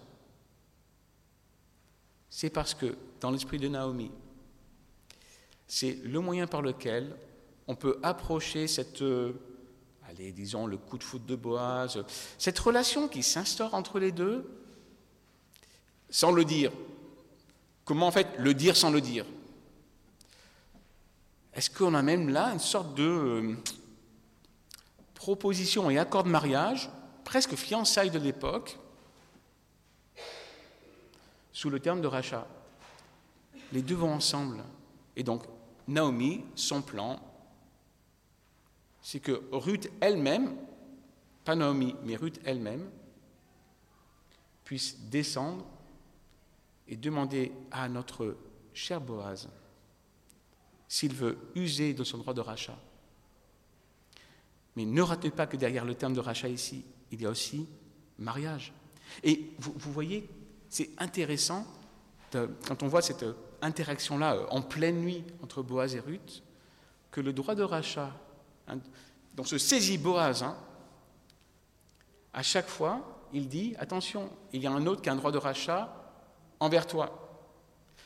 C'est 2.29 2.49
parce 2.49 2.73
que 2.73 2.95
dans 3.19 3.31
l'esprit 3.31 3.57
de 3.57 3.67
Naomi, 3.67 4.11
c'est 5.67 5.99
le 6.03 6.19
moyen 6.19 6.47
par 6.47 6.61
lequel 6.61 7.15
on 7.67 7.75
peut 7.75 7.99
approcher 8.03 8.67
cette, 8.67 9.01
euh, 9.01 9.33
allez, 10.21 10.31
disons, 10.31 10.67
le 10.67 10.77
coup 10.77 10.97
de 10.97 11.03
foot 11.03 11.25
de 11.25 11.35
Boaz, 11.35 12.03
cette 12.37 12.59
relation 12.59 13.07
qui 13.07 13.23
s'instaure 13.23 13.73
entre 13.73 13.99
les 13.99 14.11
deux, 14.11 14.49
sans 16.09 16.31
le 16.31 16.45
dire. 16.45 16.71
Comment 17.85 18.07
en 18.07 18.11
fait 18.11 18.27
le 18.37 18.53
dire 18.53 18.75
sans 18.75 18.91
le 18.91 19.01
dire? 19.01 19.25
Est-ce 21.53 21.69
qu'on 21.69 21.93
a 21.93 22.01
même 22.01 22.29
là 22.29 22.51
une 22.53 22.59
sorte 22.59 22.93
de 22.95 23.03
euh, 23.03 23.55
proposition 25.15 25.89
et 25.89 25.97
accord 25.97 26.23
de 26.23 26.29
mariage 26.29 26.89
presque 27.25 27.55
fiançailles 27.55 28.11
de 28.11 28.19
l'époque, 28.19 28.77
sous 31.51 31.69
le 31.69 31.79
terme 31.79 32.01
de 32.01 32.07
rachat? 32.07 32.47
Les 33.73 33.81
deux 33.81 33.95
vont 33.95 34.13
ensemble. 34.13 34.63
Et 35.15 35.23
donc, 35.23 35.43
Naomi, 35.87 36.43
son 36.55 36.81
plan, 36.81 37.19
c'est 39.01 39.19
que 39.19 39.43
Ruth 39.51 39.89
elle-même, 39.99 40.55
pas 41.43 41.55
Naomi, 41.55 41.95
mais 42.03 42.15
Ruth 42.15 42.39
elle-même, 42.45 42.89
puisse 44.63 44.99
descendre 45.09 45.65
et 46.87 46.95
demander 46.95 47.51
à 47.71 47.89
notre 47.89 48.37
cher 48.73 49.01
Boaz 49.01 49.49
s'il 50.87 51.13
veut 51.13 51.37
user 51.55 51.93
de 51.93 52.03
son 52.03 52.17
droit 52.17 52.33
de 52.33 52.41
rachat. 52.41 52.77
Mais 54.75 54.85
ne 54.85 55.01
ratez 55.01 55.31
pas 55.31 55.47
que 55.47 55.57
derrière 55.57 55.85
le 55.85 55.95
terme 55.95 56.13
de 56.13 56.19
rachat 56.19 56.49
ici, 56.49 56.83
il 57.11 57.21
y 57.21 57.25
a 57.25 57.29
aussi 57.29 57.67
mariage. 58.17 58.73
Et 59.23 59.51
vous, 59.57 59.91
voyez, 59.91 60.29
c'est 60.69 60.89
intéressant 60.97 61.65
quand 62.31 62.83
on 62.83 62.87
voit 62.87 63.01
cette 63.01 63.25
interaction-là 63.61 64.35
euh, 64.35 64.45
en 64.49 64.61
pleine 64.61 65.01
nuit 65.01 65.23
entre 65.43 65.61
Boaz 65.61 65.95
et 65.95 65.99
Ruth, 65.99 66.43
que 67.11 67.19
le 67.19 67.33
droit 67.33 67.55
de 67.55 67.63
rachat, 67.63 68.11
dont 69.33 69.43
se 69.43 69.57
saisit 69.57 69.97
Boaz, 69.97 70.43
hein, 70.43 70.57
à 72.33 72.43
chaque 72.43 72.67
fois, 72.67 73.27
il 73.33 73.47
dit, 73.47 73.75
attention, 73.79 74.29
il 74.53 74.61
y 74.61 74.67
a 74.67 74.71
un 74.71 74.85
autre 74.85 75.01
qui 75.01 75.09
a 75.09 75.13
un 75.13 75.15
droit 75.15 75.31
de 75.31 75.37
rachat 75.37 75.93
envers 76.59 76.87
toi. 76.87 77.17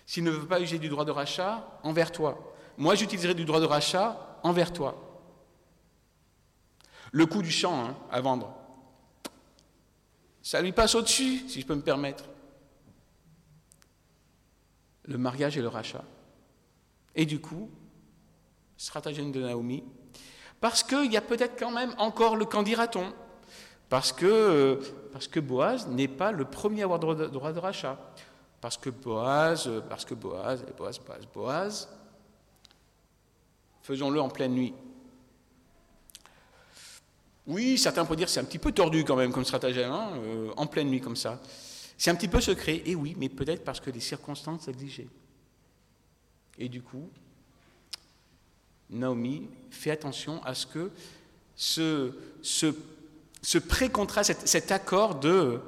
S'il 0.05 0.24
ne 0.24 0.31
veut 0.31 0.48
pas 0.48 0.60
user 0.60 0.79
du 0.79 0.89
droit 0.89 1.05
de 1.05 1.12
rachat, 1.12 1.79
envers 1.84 2.12
toi. 2.12 2.53
Moi, 2.77 2.95
j'utiliserai 2.95 3.34
du 3.34 3.45
droit 3.45 3.60
de 3.60 3.65
rachat 3.65 4.39
envers 4.43 4.72
toi. 4.72 5.01
Le 7.12 7.25
coût 7.25 7.41
du 7.41 7.51
champ 7.51 7.86
hein, 7.86 7.98
à 8.12 8.22
vendre, 8.22 8.53
ça 10.41 10.62
lui 10.62 10.72
passe 10.74 10.93
au-dessus, 10.95 11.48
si 11.50 11.62
je 11.62 11.65
peux 11.65 11.75
me 11.75 11.81
permettre. 11.81 12.25
Le 15.05 15.17
mariage 15.17 15.57
et 15.57 15.62
le 15.62 15.67
rachat. 15.67 16.03
Et 17.15 17.25
du 17.25 17.39
coup, 17.39 17.69
stratagème 18.77 19.31
de 19.31 19.41
Naomi, 19.41 19.84
parce 20.59 20.83
qu'il 20.83 21.12
y 21.12 21.17
a 21.17 21.21
peut-être 21.21 21.59
quand 21.59 21.71
même 21.71 21.93
encore 21.97 22.35
le 22.35 22.45
candidaton, 22.45 23.13
parce 23.89 24.12
que, 24.12 24.25
euh, 24.25 24.75
parce 25.12 25.27
que 25.27 25.39
Boaz 25.39 25.88
n'est 25.88 26.07
pas 26.07 26.31
le 26.31 26.45
premier 26.45 26.81
à 26.81 26.85
avoir 26.85 27.00
droit 27.00 27.15
de, 27.53 27.59
rachat, 27.59 28.00
parce 28.62 28.77
que 28.77 28.89
Boaz, 28.89 29.67
euh, 29.67 29.81
parce 29.81 30.05
que 30.05 30.13
Boaz, 30.13 30.65
Boaz, 30.77 31.00
Boaz, 31.00 31.25
Boaz, 31.33 31.89
faisons-le 33.81 34.19
en 34.19 34.29
pleine 34.29 34.53
nuit. 34.53 34.74
Oui, 37.47 37.77
certains 37.77 38.03
pourraient 38.03 38.17
dire 38.17 38.29
c'est 38.29 38.39
un 38.39 38.45
petit 38.45 38.57
peu 38.57 38.71
tordu 38.71 39.03
quand 39.03 39.15
même 39.15 39.31
comme 39.31 39.45
stratagème, 39.45 39.91
hein, 39.91 40.13
euh, 40.15 40.51
en 40.57 40.65
pleine 40.65 40.89
nuit 40.89 41.01
comme 41.01 41.15
ça. 41.15 41.39
C'est 41.97 42.09
un 42.09 42.15
petit 42.15 42.27
peu 42.27 42.41
secret, 42.41 42.81
et 42.85 42.95
oui, 42.95 43.15
mais 43.17 43.29
peut-être 43.29 43.63
parce 43.63 43.79
que 43.79 43.91
les 43.91 44.00
circonstances 44.00 44.67
exigeaient. 44.67 45.07
Et 46.57 46.69
du 46.69 46.81
coup, 46.81 47.09
Naomi 48.89 49.49
fait 49.71 49.91
attention 49.91 50.43
à 50.43 50.53
ce 50.53 50.65
que 50.65 50.91
ce, 51.55 52.13
ce, 52.41 53.57
pré-contrat, 53.57 54.23
cet, 54.23 54.71
accord 54.71 55.15
de, 55.15 55.61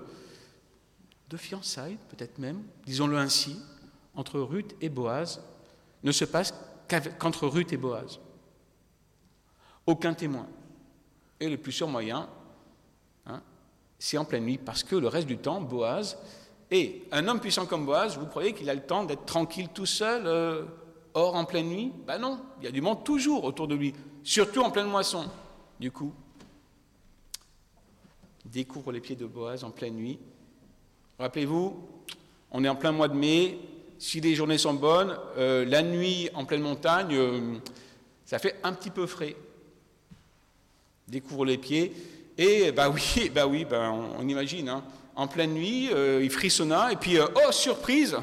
de 1.30 1.38
fiançailles, 1.38 1.98
peut-être 2.10 2.38
même, 2.40 2.64
disons-le 2.86 3.18
ainsi, 3.18 3.58
entre 4.16 4.40
Ruth 4.40 4.76
et 4.82 4.90
Boaz, 4.90 5.42
ne 6.04 6.12
se 6.12 6.26
passe 6.26 6.54
qu'entre 7.20 7.48
Ruth 7.48 7.72
et 7.72 7.78
Boaz. 7.78 8.20
Aucun 9.86 10.14
témoin. 10.14 10.48
Et 11.40 11.50
le 11.50 11.58
plus 11.58 11.72
sûr 11.72 11.88
moyen, 11.88 12.30
hein, 13.26 13.42
c'est 14.00 14.18
en 14.18 14.26
pleine 14.26 14.44
nuit, 14.44 14.58
parce 14.58 14.84
que 14.84 14.96
le 14.96 15.08
reste 15.08 15.28
du 15.28 15.38
temps, 15.38 15.62
Boaz, 15.62 16.18
et 16.70 17.06
un 17.12 17.28
homme 17.28 17.40
puissant 17.40 17.66
comme 17.66 17.86
Boaz, 17.86 18.18
vous 18.18 18.26
croyez 18.26 18.54
qu'il 18.54 18.70
a 18.70 18.76
le 18.76 18.86
temps 18.86 19.06
d'être 19.06 19.26
tranquille 19.26 19.70
tout 19.70 19.86
seul, 19.86 20.28
euh, 20.28 20.64
hors 21.18 21.36
en 21.36 21.46
pleine 21.46 21.68
nuit 21.68 21.92
Ben 22.06 22.20
non, 22.20 22.40
il 22.60 22.66
y 22.66 22.68
a 22.68 22.72
du 22.72 22.82
monde 22.82 23.04
toujours 23.04 23.44
autour 23.44 23.68
de 23.68 23.76
lui, 23.76 23.94
surtout 24.24 24.62
en 24.62 24.70
pleine 24.70 24.88
moisson. 24.88 25.26
Du 25.80 25.92
coup, 25.92 26.14
découvre 28.46 28.92
les 28.92 29.02
pieds 29.02 29.16
de 29.16 29.26
Boaz 29.26 29.64
en 29.64 29.72
pleine 29.72 29.96
nuit. 29.96 30.20
Rappelez-vous, 31.20 31.76
on 32.52 32.64
est 32.64 32.70
en 32.70 32.76
plein 32.76 32.92
mois 32.92 33.08
de 33.08 33.16
mai, 33.16 33.58
si 33.98 34.22
les 34.22 34.36
journées 34.36 34.60
sont 34.60 34.76
bonnes, 34.76 35.18
euh, 35.38 35.66
la 35.66 35.82
nuit 35.82 36.30
en 36.36 36.46
pleine 36.46 36.62
montagne, 36.62 37.16
euh, 37.16 37.56
ça 38.26 38.38
fait 38.38 38.56
un 38.64 38.74
petit 38.74 38.92
peu 38.92 39.08
frais 39.08 39.36
découvre 41.08 41.46
les 41.46 41.58
pieds. 41.58 41.94
Et 42.38 42.72
bah 42.72 42.90
oui, 42.90 43.32
bah 43.34 43.48
oui, 43.48 43.66
bah 43.66 43.92
on, 43.92 44.28
imagine, 44.28 44.70
hein. 44.70 44.84
en 45.16 45.28
pleine 45.28 45.54
nuit, 45.54 45.90
euh, 45.92 46.22
il 46.22 46.30
frissonna, 46.30 46.92
et 46.92 46.96
puis, 46.96 47.18
oh, 47.20 47.52
surprise, 47.52 48.18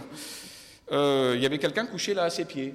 il 0.91 1.41
y 1.41 1.47
avait 1.47 1.59
quelqu'un 1.59 1.87
couché 1.87 2.15
là 2.15 2.25
à 2.25 2.31
ses 2.31 2.45
pieds. 2.45 2.75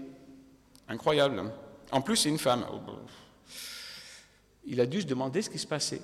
Incroyable. 0.89 1.43
En 1.91 2.01
plus, 2.01 2.17
c'est 2.17 2.29
une 2.29 2.39
femme. 2.39 2.65
Oh. 2.71 2.79
Il 4.65 4.81
a 4.81 4.85
dû 4.85 5.01
se 5.01 5.05
demander 5.07 5.41
ce 5.41 5.49
qui 5.49 5.59
se 5.59 5.67
passait. 5.67 6.01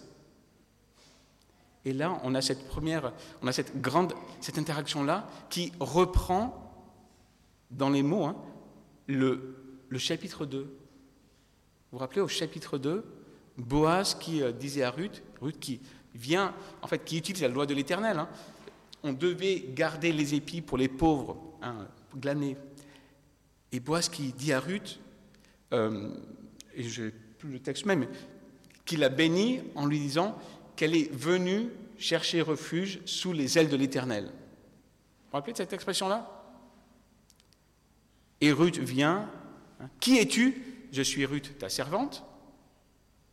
Et 1.84 1.94
là, 1.94 2.20
on 2.24 2.34
a 2.34 2.42
cette 2.42 2.68
première, 2.68 3.12
on 3.42 3.48
a 3.48 3.52
cette 3.52 3.80
grande, 3.82 4.14
cette 4.42 4.58
interaction-là 4.58 5.28
qui 5.50 5.72
reprend 5.80 6.62
dans 7.70 7.90
les 7.90 8.02
mots 8.02 8.26
hein, 8.26 8.36
le, 9.08 9.84
le 9.90 10.00
chapitre 10.00 10.46
2. 10.46 10.62
Vous 10.62 10.68
vous 11.92 11.98
rappelez 12.00 12.22
au 12.22 12.28
chapitre 12.28 12.78
2, 12.78 13.06
Boaz 13.58 14.16
qui 14.16 14.42
euh, 14.42 14.52
disait 14.52 14.84
à 14.84 14.92
Ruth, 14.92 15.22
Ruth 15.42 15.60
qui 15.60 15.80
vient, 16.16 16.54
en 16.82 16.88
fait, 16.88 17.04
qui 17.04 17.18
utilise 17.18 17.42
la 17.42 17.50
loi 17.50 17.66
de 17.66 17.74
l'Éternel. 17.74 18.18
Hein. 18.18 18.30
on 19.04 19.14
devait 19.14 19.66
garder 19.70 20.12
les 20.12 20.34
épis 20.34 20.62
pour 20.62 20.78
les 20.78 20.88
pauvres, 20.88 21.38
hein, 21.62 21.88
glaner. 22.16 22.58
Et 23.72 23.80
Boaz 23.80 24.10
qui 24.10 24.34
dit 24.34 24.54
à 24.54 24.60
Ruth, 24.60 25.00
euh, 25.74 26.10
et 26.74 26.84
je 26.84 27.10
plus 27.38 27.52
le 27.52 27.60
texte 27.60 27.86
même, 27.86 28.08
qu'il 28.86 29.04
a 29.04 29.10
béni 29.10 29.62
en 29.76 29.86
lui 29.86 30.00
disant 30.00 30.38
qu'elle 30.76 30.96
est 30.96 31.12
venue 31.12 31.70
chercher 31.98 32.42
refuge 32.42 33.00
sous 33.06 33.34
les 33.34 33.58
ailes 33.58 33.70
de 33.70 33.76
l'Éternel. 33.76 34.26
Vous 34.26 34.32
vous 35.32 35.38
rappelez 35.38 35.54
de 35.54 35.58
cette 35.58 35.74
expression-là? 35.74 36.32
Et 38.42 38.52
Ruth 38.52 38.78
vient, 38.78 39.30
hein, 39.80 39.90
qui 40.00 40.18
es-tu? 40.18 40.62
Je 40.92 41.02
suis 41.02 41.26
Ruth, 41.26 41.58
ta 41.58 41.70
servante. 41.70 42.24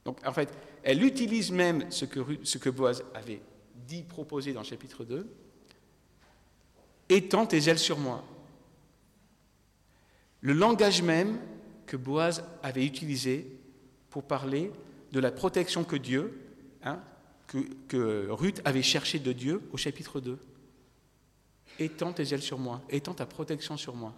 Donc 0.04 0.18
en 0.26 0.32
fait, 0.32 0.52
elle 0.82 1.04
utilise 1.04 1.52
même 1.52 1.90
ce 1.90 2.04
que, 2.04 2.20
ce 2.42 2.58
que 2.58 2.70
Boaz 2.70 3.04
avait 3.14 3.40
dit, 3.86 4.02
proposé 4.02 4.52
dans 4.52 4.60
le 4.60 4.66
chapitre 4.66 5.04
2. 5.04 5.28
Étends 7.08 7.46
tes 7.46 7.68
ailes 7.68 7.78
sur 7.78 7.98
moi. 7.98 8.24
Le 10.42 10.52
langage 10.52 11.02
même 11.02 11.38
que 11.86 11.96
Boaz 11.96 12.44
avait 12.62 12.84
utilisé 12.84 13.46
pour 14.10 14.24
parler 14.24 14.70
de 15.12 15.20
la 15.20 15.30
protection 15.30 15.84
que 15.84 15.96
Dieu, 15.96 16.38
hein, 16.82 17.00
que, 17.46 18.28
Ruth 18.28 18.60
avait 18.64 18.82
cherché 18.82 19.18
de 19.18 19.32
Dieu 19.32 19.62
au 19.72 19.76
chapitre 19.76 20.20
2. 20.20 20.38
Étends 21.78 22.12
tes 22.12 22.34
ailes 22.34 22.42
sur 22.42 22.58
moi, 22.58 22.82
étends 22.90 23.14
ta 23.14 23.24
protection 23.24 23.76
sur 23.76 23.94
moi. 23.94 24.12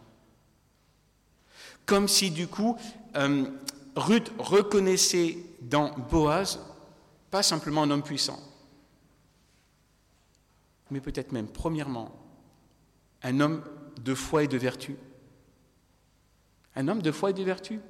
Comme 1.85 2.09
si 2.09 2.31
du 2.31 2.47
coup, 2.47 2.76
euh, 3.16 3.45
Ruth 3.95 4.33
reconnaissait 4.38 5.38
dans 5.61 5.97
Boaz 6.11 6.59
pas 7.31 7.43
simplement 7.43 7.83
un 7.83 7.90
homme 7.90 8.02
puissant, 8.02 8.40
mais 10.90 11.00
peut-être 11.00 11.33
même, 11.33 11.49
premièrement, 11.49 12.12
un 13.23 13.40
homme 13.40 13.62
de 14.00 14.14
foi 14.14 14.45
et 14.45 14.49
de 14.49 14.57
vertu. 14.57 14.97
Un 16.76 16.88
homme 16.88 17.02
de 17.02 17.12
foi 17.12 17.31
et 17.31 17.33
de 17.33 17.43
vertu, 17.43 17.81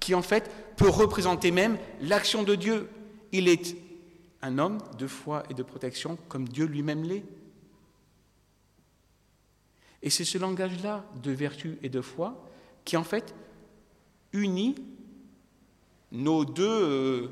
qui 0.00 0.14
en 0.14 0.22
fait 0.22 0.50
peut 0.76 0.88
représenter 0.88 1.50
même 1.50 1.78
l'action 2.00 2.42
de 2.42 2.54
Dieu. 2.54 2.88
Il 3.32 3.48
est 3.48 3.76
un 4.42 4.58
homme 4.58 4.78
de 4.98 5.06
foi 5.06 5.44
et 5.50 5.54
de 5.54 5.62
protection 5.62 6.18
comme 6.28 6.48
Dieu 6.48 6.66
lui-même 6.66 7.04
l'est. 7.04 7.24
Et 10.02 10.10
c'est 10.10 10.24
ce 10.24 10.36
langage-là 10.36 11.04
de 11.22 11.30
vertu 11.30 11.78
et 11.82 11.88
de 11.88 12.00
foi 12.02 12.44
qui 12.84 12.96
en 12.96 13.04
fait 13.04 13.34
unit 14.32 14.74
nos 16.12 16.44
deux 16.44 16.68
euh, 16.68 17.28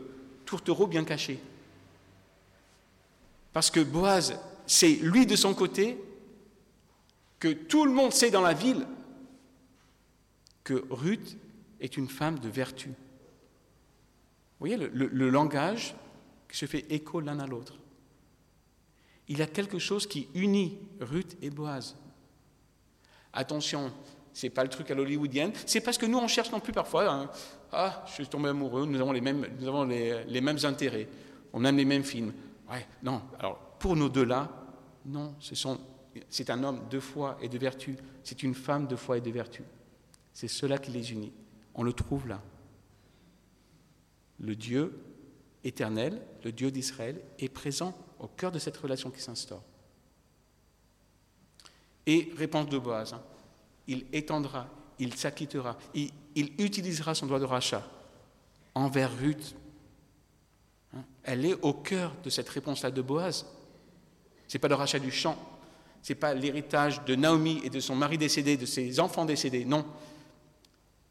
tourtereaux 0.47 0.87
bien 0.87 1.05
cachés. 1.05 1.39
Parce 3.53 3.71
que 3.71 3.81
Boaz, 3.81 4.39
c'est 4.67 4.95
lui 4.95 5.27
de 5.27 5.37
son 5.37 5.55
côté, 5.55 6.03
que 7.39 7.49
tout 7.49 7.85
le 7.85 7.93
monde 7.93 8.13
sait 8.13 8.31
dans 8.31 8.41
la 8.41 8.55
ville 8.55 8.87
que 10.65 10.85
Ruth 10.91 11.37
est 11.81 11.97
une 11.97 12.09
femme 12.09 12.39
de 12.39 12.49
vertu. 12.49 12.89
Vous 12.89 14.69
voyez 14.69 14.77
le, 14.77 15.31
langage 15.31 15.95
qui 16.49 16.57
se 16.57 16.67
fait 16.67 16.87
écho 16.91 17.21
l'un 17.21 17.41
à 17.41 17.47
l'autre. 17.47 17.75
Il 19.29 19.39
y 19.39 19.43
a 19.43 19.47
quelque 19.47 19.79
chose 19.79 20.07
qui 20.07 20.29
unit 20.35 20.79
Ruth 21.01 21.37
et 21.43 21.51
Boaz. 21.51 21.97
Attention, 23.33 23.93
c'est 24.33 24.51
pas 24.51 24.63
le 24.63 24.69
truc 24.69 24.91
à 24.91 24.95
l'hollywoodienne, 24.95 25.53
c'est 25.67 25.81
parce 25.81 25.99
que 25.99 26.07
nous 26.07 26.19
on 26.19 26.29
cherche 26.29 26.53
non 26.53 26.61
plus 26.61 26.73
parfois. 26.73 27.11
Hein. 27.11 27.31
Ah, 27.73 28.05
je 28.07 28.13
suis 28.13 28.27
tombé 28.27 28.51
amoureux, 28.51 28.87
nous 28.87 29.01
avons 29.01 29.13
les 29.13 29.21
mêmes, 29.21 29.47
nous 29.59 29.67
avons 29.67 29.85
les, 29.85 30.41
mêmes 30.41 30.59
intérêts, 30.65 31.09
on 31.53 31.65
aime 31.65 31.77
les 31.77 31.85
mêmes 31.85 32.05
films. 32.05 32.33
Ouais, 32.71 32.87
non. 33.03 33.23
Alors 33.39 33.59
pour 33.79 33.97
nos 33.97 34.09
deux-là, 34.09 34.49
non, 35.07 35.35
c'est 36.29 36.51
un 36.51 36.63
homme 36.63 36.89
de 36.89 37.01
foi 37.01 37.39
et 37.41 37.49
de 37.49 37.59
vertu, 37.59 37.97
c'est 38.23 38.43
une 38.43 38.55
femme 38.55 38.87
de 38.87 38.97
foi 38.97 39.19
et 39.19 39.21
de 39.21 39.31
vertu. 39.31 39.63
C'est 40.33 40.49
cela 40.49 40.79
qui 40.79 40.91
les 40.91 41.13
unit. 41.13 41.33
On 41.75 41.83
le 41.83 41.93
trouve 41.93 42.27
là. 42.29 42.43
Le 44.41 44.57
Dieu 44.57 44.99
éternel, 45.65 46.21
le 46.45 46.53
Dieu 46.53 46.71
d'Israël, 46.71 47.21
est 47.39 47.49
présent 47.49 47.97
au 48.19 48.27
cœur 48.27 48.53
de 48.53 48.59
cette 48.59 48.77
relation 48.77 49.11
qui 49.11 49.21
s'instaure. 49.21 49.63
Et 52.07 52.33
réponse 52.37 52.69
de 52.69 52.79
Boaz, 52.79 53.13
hein, 53.13 53.23
il 53.87 54.07
étendra, 54.13 54.69
il 54.99 55.15
s'acquittera, 55.15 55.79
il, 55.95 56.11
utilisera 56.59 57.15
son 57.15 57.27
droit 57.27 57.39
de 57.39 57.45
rachat 57.45 57.87
envers 58.75 59.17
Ruth. 59.19 59.55
Hein, 60.95 61.05
elle 61.23 61.45
est 61.45 61.59
au 61.63 61.75
cœur 61.75 62.15
de 62.25 62.31
cette 62.31 62.49
réponse-là 62.49 62.91
de 62.91 63.03
Boaz. 63.03 63.47
Ce 64.49 64.57
n'est 64.57 64.61
pas 64.61 64.69
le 64.69 64.75
rachat 64.75 64.99
du 64.99 65.11
champ, 65.11 65.39
ce 66.03 66.13
n'est 66.13 66.19
pas 66.19 66.35
l'héritage 66.35 67.05
de 67.05 67.15
Naomi 67.15 67.61
et 67.65 67.71
de 67.71 67.81
son 67.81 67.95
mari 67.95 68.19
décédé, 68.19 68.57
de 68.57 68.67
ses 68.67 68.99
enfants 68.99 69.25
décédés, 69.25 69.65
non. 69.65 69.87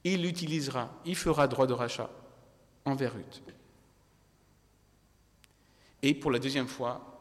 Il 0.03 0.25
utilisera, 0.25 0.89
il 1.05 1.15
fera 1.15 1.48
droit 1.48 1.67
de 1.67 1.74
rachat 1.74 2.10
envers 2.86 3.13
Ruth. 3.13 3.41
Et 6.01 6.13
pour 6.15 6.31
la 6.31 6.39
deuxième 6.39 6.67
fois, 6.67 7.20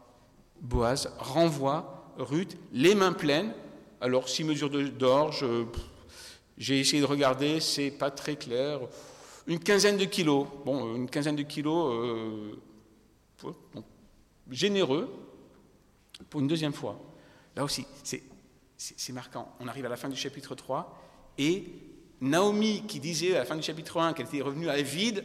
Boaz 0.61 1.13
renvoie 1.19 2.13
Ruth 2.19 2.57
les 2.73 2.95
mains 2.95 3.13
pleines 3.13 3.53
alors, 4.01 4.29
six 4.31 4.45
mesures 4.45 4.71
d'or, 4.71 5.35
j'ai 6.57 6.81
essayé 6.81 7.03
de 7.03 7.07
regarder, 7.07 7.61
c'est 7.61 7.91
pas 7.91 8.11
très 8.11 8.37
clair. 8.37 8.81
Une 9.47 9.59
quinzaine 9.59 9.99
de 9.99 10.07
kilos. 10.07 10.47
Bon, 10.65 10.95
une 10.95 11.09
quinzaine 11.09 11.37
de 11.37 11.43
kilos, 11.43 11.93
euh, 11.93 13.53
généreux 14.51 15.13
pour 16.31 16.41
une 16.41 16.49
deuxième 16.49 16.73
fois. 16.73 16.99
Là 17.55 17.65
aussi, 17.65 17.87
c'est 18.03 19.13
marquant. 19.13 19.55
On 19.61 19.69
arrive 19.69 19.85
à 19.85 19.91
la 19.91 19.97
fin 19.97 20.09
du 20.09 20.17
chapitre 20.17 20.55
3 20.55 20.99
et 21.37 21.67
Naomi, 22.21 22.85
qui 22.87 23.01
disait 23.01 23.35
à 23.35 23.41
la 23.41 23.45
fin 23.45 23.57
du 23.57 23.63
chapitre 23.63 23.99
1 23.99 24.13
qu'elle 24.13 24.27
était 24.27 24.43
revenue 24.43 24.69
à 24.69 24.81
vide, 24.83 25.25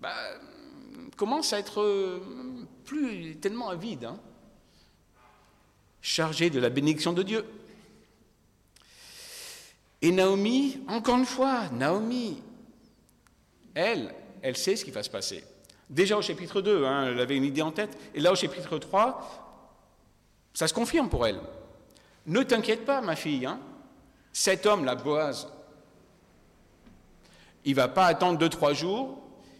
bah, 0.00 0.14
commence 1.16 1.52
à 1.52 1.58
être 1.58 1.82
euh, 1.82 2.20
plus 2.84 3.36
tellement 3.36 3.68
avide, 3.68 4.04
hein, 4.04 4.18
chargée 6.00 6.50
de 6.50 6.58
la 6.58 6.70
bénédiction 6.70 7.12
de 7.12 7.22
Dieu. 7.22 7.44
Et 10.00 10.10
Naomi, 10.10 10.80
encore 10.88 11.18
une 11.18 11.26
fois, 11.26 11.68
Naomi, 11.68 12.42
elle, 13.74 14.14
elle 14.40 14.56
sait 14.56 14.74
ce 14.74 14.84
qui 14.84 14.90
va 14.90 15.02
se 15.02 15.10
passer. 15.10 15.44
Déjà 15.88 16.16
au 16.16 16.22
chapitre 16.22 16.60
2, 16.60 16.84
hein, 16.84 17.08
elle 17.08 17.20
avait 17.20 17.36
une 17.36 17.44
idée 17.44 17.62
en 17.62 17.70
tête, 17.70 17.96
et 18.14 18.20
là 18.20 18.32
au 18.32 18.36
chapitre 18.36 18.78
3, 18.78 19.68
ça 20.54 20.66
se 20.66 20.74
confirme 20.74 21.08
pour 21.08 21.26
elle. 21.26 21.40
Ne 22.26 22.42
t'inquiète 22.42 22.84
pas, 22.84 23.00
ma 23.00 23.16
fille, 23.16 23.46
hein, 23.46 23.60
cet 24.32 24.66
homme, 24.66 24.84
la 24.84 24.94
Boaz, 24.94 25.46
il 27.64 27.72
ne 27.72 27.76
va 27.76 27.88
pas 27.88 28.06
attendre 28.06 28.38
deux, 28.38 28.48
trois 28.48 28.72
jours, 28.72 29.18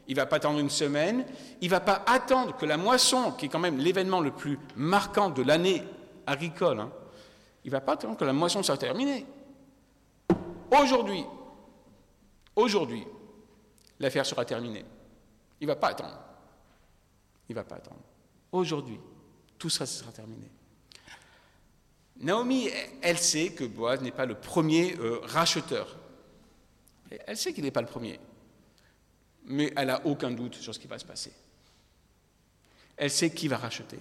il 0.09 0.17
ne 0.17 0.21
va 0.21 0.27
pas 0.27 0.37
attendre 0.37 0.59
une 0.59 0.71
semaine, 0.71 1.25
il 1.61 1.67
ne 1.67 1.71
va 1.71 1.81
pas 1.81 2.03
attendre 2.07 2.57
que 2.57 2.67
la 2.67 2.77
moisson, 2.77 3.33
qui 3.33 3.47
est 3.47 3.49
quand 3.49 3.59
même 3.59 3.79
l'événement 3.79 4.21
le 4.21 4.33
plus 4.33 4.59
marquant 4.77 5.31
de 5.31 5.43
l'année 5.43 5.83
agricole, 6.27 6.81
hein, 6.81 6.93
il 7.65 7.69
ne 7.69 7.73
va 7.73 7.81
pas 7.81 7.93
attendre 7.93 8.17
que 8.17 8.25
la 8.25 8.33
moisson 8.33 8.63
soit 8.63 8.77
terminée. 8.77 9.25
Aujourd'hui, 10.71 11.25
aujourd'hui, 12.57 13.05
l'affaire 14.01 14.27
sera 14.27 14.45
terminée. 14.45 14.85
Il 15.61 15.67
ne 15.69 15.73
va 15.73 15.77
pas 15.77 15.89
attendre. 15.89 16.19
Il 17.49 17.53
ne 17.53 17.61
va 17.61 17.65
pas 17.65 17.77
attendre. 17.77 18.01
Aujourd'hui, 18.51 18.99
tout 19.59 19.71
ça 19.71 19.87
sera 19.87 20.11
terminé. 20.11 20.51
Naomi, 22.17 22.69
elle 23.01 23.19
sait 23.19 23.51
que 23.51 23.65
Boaz 23.65 24.01
n'est 24.01 24.11
pas 24.11 24.27
le 24.27 24.35
premier 24.35 24.97
euh, 24.99 25.21
racheteur. 25.25 25.97
Elle 27.27 27.37
sait 27.37 27.53
qu'il 27.53 27.65
n'est 27.65 27.71
pas 27.71 27.81
le 27.81 27.87
premier. 27.87 28.19
Mais 29.45 29.73
elle 29.77 29.89
n'a 29.89 30.07
aucun 30.07 30.31
doute 30.31 30.55
sur 30.55 30.75
ce 30.75 30.79
qui 30.79 30.87
va 30.87 30.99
se 30.99 31.05
passer. 31.05 31.33
Elle 32.97 33.11
sait 33.11 33.33
qui 33.33 33.49
va 33.49 33.57
racheter. 33.57 33.99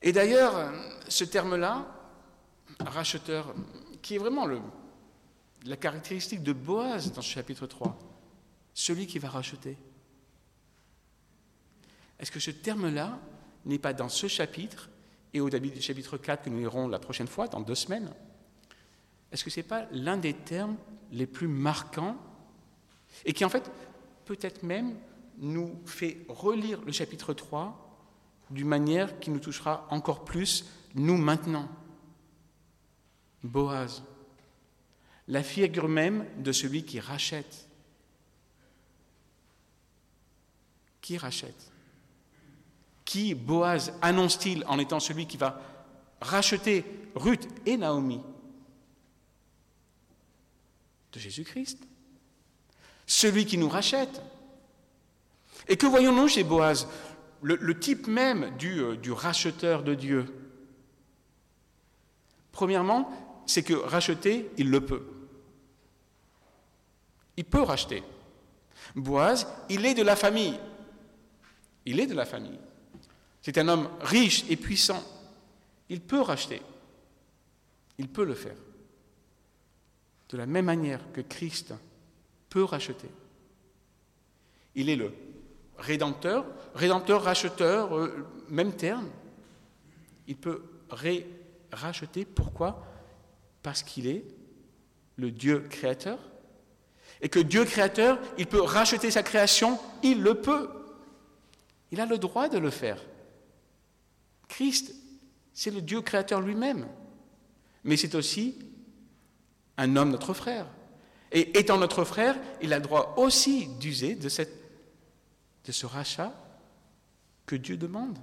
Et 0.00 0.12
d'ailleurs, 0.12 0.72
ce 1.08 1.24
terme-là, 1.24 1.86
racheteur, 2.80 3.54
qui 4.00 4.16
est 4.16 4.18
vraiment 4.18 4.48
la 5.64 5.76
caractéristique 5.76 6.42
de 6.42 6.52
Boaz 6.52 7.12
dans 7.12 7.22
ce 7.22 7.30
chapitre 7.30 7.66
3, 7.66 7.98
celui 8.74 9.06
qui 9.06 9.18
va 9.18 9.28
racheter. 9.28 9.76
Est-ce 12.18 12.30
que 12.30 12.40
ce 12.40 12.50
terme-là 12.50 13.18
n'est 13.64 13.78
pas 13.78 13.92
dans 13.92 14.08
ce 14.08 14.26
chapitre 14.26 14.88
et 15.34 15.40
au 15.40 15.50
début 15.50 15.70
du 15.70 15.80
chapitre 15.80 16.16
4 16.16 16.44
que 16.44 16.50
nous 16.50 16.58
lirons 16.58 16.88
la 16.88 16.98
prochaine 16.98 17.28
fois, 17.28 17.48
dans 17.48 17.60
deux 17.60 17.74
semaines? 17.74 18.12
Est-ce 19.32 19.44
que 19.44 19.50
ce 19.50 19.60
n'est 19.60 19.66
pas 19.66 19.86
l'un 19.92 20.16
des 20.16 20.34
termes 20.34 20.76
les 21.10 21.26
plus 21.26 21.48
marquants 21.48 22.16
et 23.24 23.32
qui 23.32 23.44
en 23.44 23.48
fait 23.48 23.70
peut-être 24.24 24.62
même 24.62 24.94
nous 25.38 25.80
fait 25.86 26.18
relire 26.28 26.80
le 26.82 26.92
chapitre 26.92 27.32
3 27.34 27.78
d'une 28.50 28.68
manière 28.68 29.18
qui 29.18 29.30
nous 29.30 29.38
touchera 29.38 29.86
encore 29.90 30.24
plus, 30.24 30.66
nous 30.94 31.16
maintenant. 31.16 31.68
Boaz, 33.42 34.02
la 35.26 35.42
figure 35.42 35.88
même 35.88 36.26
de 36.38 36.52
celui 36.52 36.84
qui 36.84 37.00
rachète. 37.00 37.66
Qui 41.00 41.16
rachète? 41.16 41.72
Qui 43.04 43.34
Boaz 43.34 43.94
annonce-t-il 44.02 44.64
en 44.66 44.78
étant 44.78 45.00
celui 45.00 45.26
qui 45.26 45.36
va 45.36 45.60
racheter 46.20 46.84
Ruth 47.14 47.48
et 47.66 47.76
Naomi? 47.76 48.20
De 51.12 51.18
Jésus-Christ. 51.18 51.78
Celui 53.06 53.44
qui 53.46 53.58
nous 53.58 53.68
rachète. 53.68 54.22
Et 55.68 55.76
que 55.76 55.86
voyons-nous 55.86 56.28
chez 56.28 56.44
Boaz? 56.44 56.88
Le, 57.42 57.78
type 57.78 58.06
même 58.06 58.56
du, 58.56 58.80
euh, 58.80 58.96
du 58.96 59.10
racheteur 59.10 59.82
de 59.82 59.94
Dieu. 59.94 60.26
Premièrement, 62.52 63.10
c'est 63.46 63.62
que 63.62 63.74
racheter, 63.74 64.50
il 64.56 64.70
le 64.70 64.80
peut. 64.84 65.02
Il 67.36 67.44
peut 67.44 67.62
racheter. 67.62 68.02
Boaz, 68.94 69.46
il 69.68 69.84
est 69.86 69.94
de 69.94 70.02
la 70.02 70.16
famille. 70.16 70.58
Il 71.84 71.98
est 71.98 72.06
de 72.06 72.14
la 72.14 72.26
famille. 72.26 72.58
C'est 73.40 73.58
un 73.58 73.68
homme 73.68 73.88
riche 74.00 74.44
et 74.48 74.56
puissant. 74.56 75.02
Il 75.88 76.00
peut 76.00 76.20
racheter. 76.20 76.62
Il 77.98 78.08
peut 78.08 78.24
le 78.24 78.34
faire. 78.34 78.56
De 80.32 80.38
la 80.38 80.46
même 80.46 80.64
manière 80.64 81.00
que 81.12 81.20
Christ 81.20 81.74
peut 82.48 82.64
racheter. 82.64 83.08
Il 84.74 84.88
est 84.88 84.96
le 84.96 85.12
rédempteur, 85.76 86.46
rédempteur, 86.74 87.22
racheteur, 87.22 87.94
euh, 87.94 88.26
même 88.48 88.72
terme. 88.72 89.10
Il 90.26 90.36
peut 90.36 90.62
racheter. 91.70 92.24
Pourquoi? 92.24 92.86
Parce 93.62 93.82
qu'il 93.82 94.06
est 94.06 94.24
le 95.16 95.30
Dieu 95.30 95.66
créateur 95.68 96.18
Et 97.20 97.28
que 97.28 97.38
Dieu 97.38 97.66
créateur, 97.66 98.18
il 98.38 98.46
peut 98.46 98.62
racheter 98.62 99.10
sa 99.10 99.22
création, 99.22 99.78
il 100.02 100.22
le 100.22 100.40
peut. 100.40 100.70
Il 101.90 102.00
a 102.00 102.06
le 102.06 102.16
droit 102.16 102.48
de 102.48 102.56
le 102.56 102.70
faire. 102.70 103.04
Christ, 104.48 104.94
c'est 105.52 105.70
le 105.70 105.82
Dieu 105.82 106.00
créateur 106.00 106.40
lui-même. 106.40 106.88
Mais 107.84 107.98
c'est 107.98 108.14
aussi 108.14 108.71
un 109.82 109.96
homme, 109.96 110.10
notre 110.10 110.32
frère. 110.32 110.66
Et 111.32 111.58
étant 111.58 111.78
notre 111.78 112.04
frère, 112.04 112.36
il 112.60 112.72
a 112.72 112.78
le 112.78 112.84
droit 112.84 113.14
aussi 113.16 113.66
d'user 113.66 114.14
de, 114.14 114.28
de 114.28 115.72
ce 115.72 115.86
rachat 115.86 116.32
que 117.46 117.56
Dieu 117.56 117.76
demande. 117.76 118.18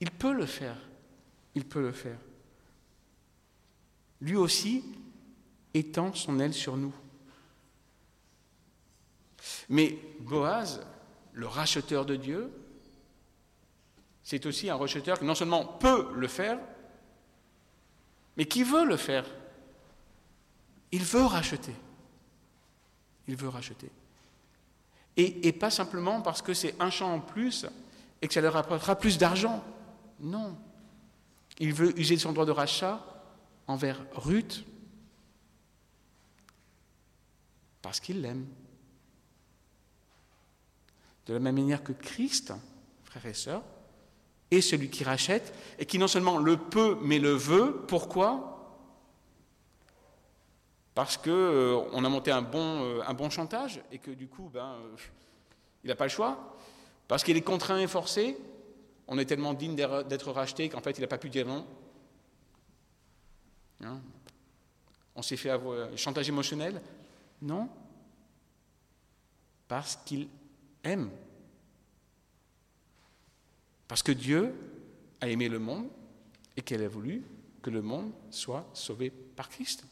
Il 0.00 0.10
peut 0.10 0.32
le 0.32 0.46
faire. 0.46 0.76
Il 1.54 1.64
peut 1.64 1.82
le 1.82 1.92
faire. 1.92 2.18
Lui 4.20 4.36
aussi 4.36 4.84
étend 5.74 6.12
son 6.12 6.40
aile 6.40 6.54
sur 6.54 6.76
nous. 6.76 6.94
Mais 9.68 9.96
Boaz, 10.20 10.80
le 11.32 11.46
racheteur 11.46 12.04
de 12.04 12.16
Dieu, 12.16 12.50
c'est 14.24 14.44
aussi 14.46 14.68
un 14.70 14.76
racheteur 14.76 15.18
qui 15.18 15.24
non 15.24 15.34
seulement 15.34 15.64
peut 15.64 16.08
le 16.14 16.26
faire, 16.26 16.58
mais 18.36 18.46
qui 18.46 18.62
veut 18.62 18.84
le 18.84 18.96
faire. 18.96 19.24
Il 20.92 21.04
veut 21.04 21.24
racheter. 21.24 21.74
Il 23.26 23.36
veut 23.36 23.48
racheter. 23.48 23.90
Et, 25.16 25.52
pas 25.52 25.70
simplement 25.70 26.20
parce 26.20 26.42
que 26.42 26.54
c'est 26.54 26.76
un 26.80 26.90
champ 26.90 27.12
en 27.12 27.20
plus 27.20 27.66
et 28.22 28.28
que 28.28 28.34
ça 28.34 28.40
leur 28.40 28.56
apportera 28.56 28.94
plus 28.94 29.18
d'argent. 29.18 29.64
Non. 30.20 30.56
Il 31.58 31.74
veut 31.74 31.98
user 31.98 32.14
de 32.14 32.20
son 32.20 32.32
droit 32.32 32.46
de 32.46 32.52
rachat 32.52 33.04
envers 33.66 34.00
Ruth 34.12 34.64
parce 37.82 37.98
qu'il 37.98 38.22
l'aime. 38.22 38.46
De 41.26 41.32
la 41.34 41.40
même 41.40 41.56
manière 41.56 41.82
que 41.82 41.92
Christ, 41.92 42.52
frères 43.02 43.26
et 43.26 43.34
sœurs, 43.34 43.62
est 44.52 44.60
celui 44.60 44.88
qui 44.88 45.02
rachète 45.02 45.52
et 45.80 45.84
qui 45.84 45.98
non 45.98 46.08
seulement 46.08 46.38
le 46.38 46.56
peut 46.56 46.96
mais 47.02 47.18
le 47.18 47.32
veut. 47.32 47.84
Pourquoi? 47.88 48.57
Parce 50.98 51.16
qu'on 51.16 51.30
euh, 51.30 51.92
a 51.92 52.08
monté 52.08 52.32
un 52.32 52.42
bon, 52.42 52.82
euh, 52.82 53.02
un 53.06 53.14
bon 53.14 53.30
chantage 53.30 53.80
et 53.92 54.00
que 54.00 54.10
du 54.10 54.26
coup, 54.26 54.50
ben, 54.52 54.74
euh, 54.82 54.96
il 55.84 55.86
n'a 55.86 55.94
pas 55.94 56.06
le 56.06 56.10
choix. 56.10 56.56
Parce 57.06 57.22
qu'il 57.22 57.36
est 57.36 57.42
contraint 57.42 57.78
et 57.78 57.86
forcé. 57.86 58.36
On 59.06 59.16
est 59.16 59.24
tellement 59.24 59.54
digne 59.54 59.76
d'être 59.76 60.32
racheté 60.32 60.68
qu'en 60.68 60.80
fait, 60.80 60.98
il 60.98 61.00
n'a 61.00 61.06
pas 61.06 61.16
pu 61.16 61.30
dire 61.30 61.46
non. 61.46 61.64
Hein? 63.84 64.00
On 65.14 65.22
s'est 65.22 65.36
fait 65.36 65.50
avoir 65.50 65.96
chantage 65.96 66.28
émotionnel 66.28 66.82
Non. 67.42 67.68
Parce 69.68 70.00
qu'il 70.04 70.26
aime. 70.82 71.10
Parce 73.86 74.02
que 74.02 74.10
Dieu 74.10 74.52
a 75.20 75.28
aimé 75.28 75.48
le 75.48 75.60
monde 75.60 75.86
et 76.56 76.62
qu'elle 76.62 76.82
a 76.82 76.88
voulu 76.88 77.22
que 77.62 77.70
le 77.70 77.82
monde 77.82 78.10
soit 78.32 78.68
sauvé 78.72 79.10
par 79.10 79.48
Christ. 79.48 79.84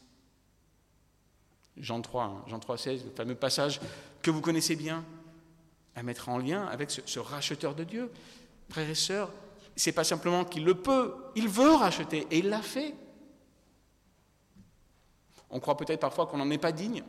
Jean 1.79 2.01
3, 2.01 2.23
hein, 2.23 2.43
Jean 2.47 2.59
3, 2.59 2.77
16, 2.77 3.05
le 3.05 3.11
fameux 3.11 3.35
passage 3.35 3.79
que 4.21 4.31
vous 4.31 4.41
connaissez 4.41 4.75
bien, 4.75 5.03
à 5.95 6.03
mettre 6.03 6.29
en 6.29 6.37
lien 6.37 6.65
avec 6.67 6.91
ce, 6.91 7.19
racheteur 7.19 7.75
de 7.75 7.83
Dieu. 7.83 8.11
Frères 8.69 8.89
et 8.89 8.95
sœurs, 8.95 9.31
c'est 9.75 9.91
pas 9.91 10.03
simplement 10.03 10.45
qu'il 10.45 10.63
le 10.63 10.75
peut, 10.75 11.15
il 11.35 11.47
veut 11.47 11.73
racheter 11.73 12.27
et 12.29 12.39
il 12.39 12.49
l'a 12.49 12.61
fait. 12.61 12.93
On 15.49 15.59
croit 15.59 15.77
peut-être 15.77 16.01
parfois 16.01 16.27
qu'on 16.27 16.37
n'en 16.37 16.51
est 16.51 16.57
pas 16.57 16.71
digne 16.71 17.03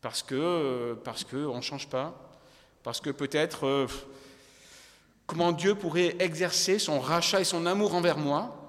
parce 0.00 0.22
que 0.22 0.98
parce 1.04 1.24
qu'on 1.24 1.56
ne 1.56 1.62
change 1.62 1.88
pas, 1.88 2.36
parce 2.82 3.00
que 3.00 3.10
peut-être 3.10 3.66
euh, 3.66 3.86
comment 5.26 5.52
Dieu 5.52 5.74
pourrait 5.74 6.16
exercer 6.18 6.78
son 6.78 7.00
rachat 7.00 7.40
et 7.40 7.44
son 7.44 7.64
amour 7.64 7.94
envers 7.94 8.18
moi. 8.18 8.60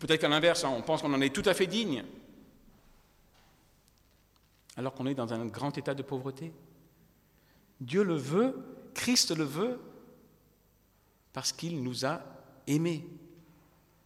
Peut-être 0.00 0.20
qu'à 0.20 0.28
l'inverse, 0.28 0.64
hein, 0.64 0.72
on 0.76 0.82
pense 0.82 1.02
qu'on 1.02 1.12
en 1.14 1.20
est 1.20 1.34
tout 1.34 1.42
à 1.46 1.54
fait 1.54 1.66
digne 1.66 2.04
alors 4.78 4.94
qu'on 4.94 5.06
est 5.06 5.14
dans 5.14 5.34
un 5.34 5.44
grand 5.44 5.76
état 5.76 5.92
de 5.92 6.04
pauvreté. 6.04 6.52
Dieu 7.80 8.04
le 8.04 8.14
veut, 8.14 8.54
Christ 8.94 9.36
le 9.36 9.42
veut, 9.42 9.80
parce 11.32 11.50
qu'il 11.50 11.82
nous 11.82 12.06
a 12.06 12.22
aimés. 12.68 13.04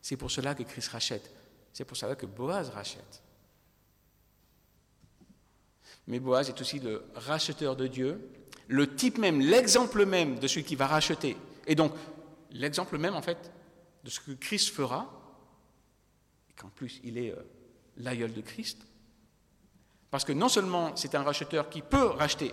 C'est 0.00 0.16
pour 0.16 0.30
cela 0.30 0.54
que 0.54 0.62
Christ 0.62 0.88
rachète. 0.88 1.30
C'est 1.74 1.84
pour 1.84 1.98
cela 1.98 2.16
que 2.16 2.24
Boaz 2.24 2.70
rachète. 2.70 3.22
Mais 6.06 6.18
Boaz 6.18 6.48
est 6.48 6.58
aussi 6.58 6.80
le 6.80 7.04
racheteur 7.16 7.76
de 7.76 7.86
Dieu, 7.86 8.26
le 8.66 8.96
type 8.96 9.18
même, 9.18 9.42
l'exemple 9.42 10.06
même 10.06 10.38
de 10.38 10.46
celui 10.46 10.64
qui 10.64 10.74
va 10.74 10.86
racheter. 10.86 11.36
Et 11.66 11.74
donc, 11.74 11.92
l'exemple 12.50 12.96
même, 12.96 13.14
en 13.14 13.22
fait, 13.22 13.52
de 14.04 14.08
ce 14.08 14.20
que 14.20 14.32
Christ 14.32 14.70
fera, 14.70 15.06
et 16.48 16.54
qu'en 16.58 16.70
plus, 16.70 16.98
il 17.04 17.18
est 17.18 17.32
euh, 17.32 17.42
l'aïeul 17.98 18.32
de 18.32 18.40
Christ, 18.40 18.78
parce 20.12 20.26
que 20.26 20.32
non 20.32 20.50
seulement 20.50 20.94
c'est 20.94 21.14
un 21.14 21.22
racheteur 21.22 21.70
qui 21.70 21.80
peut 21.80 22.04
racheter, 22.04 22.52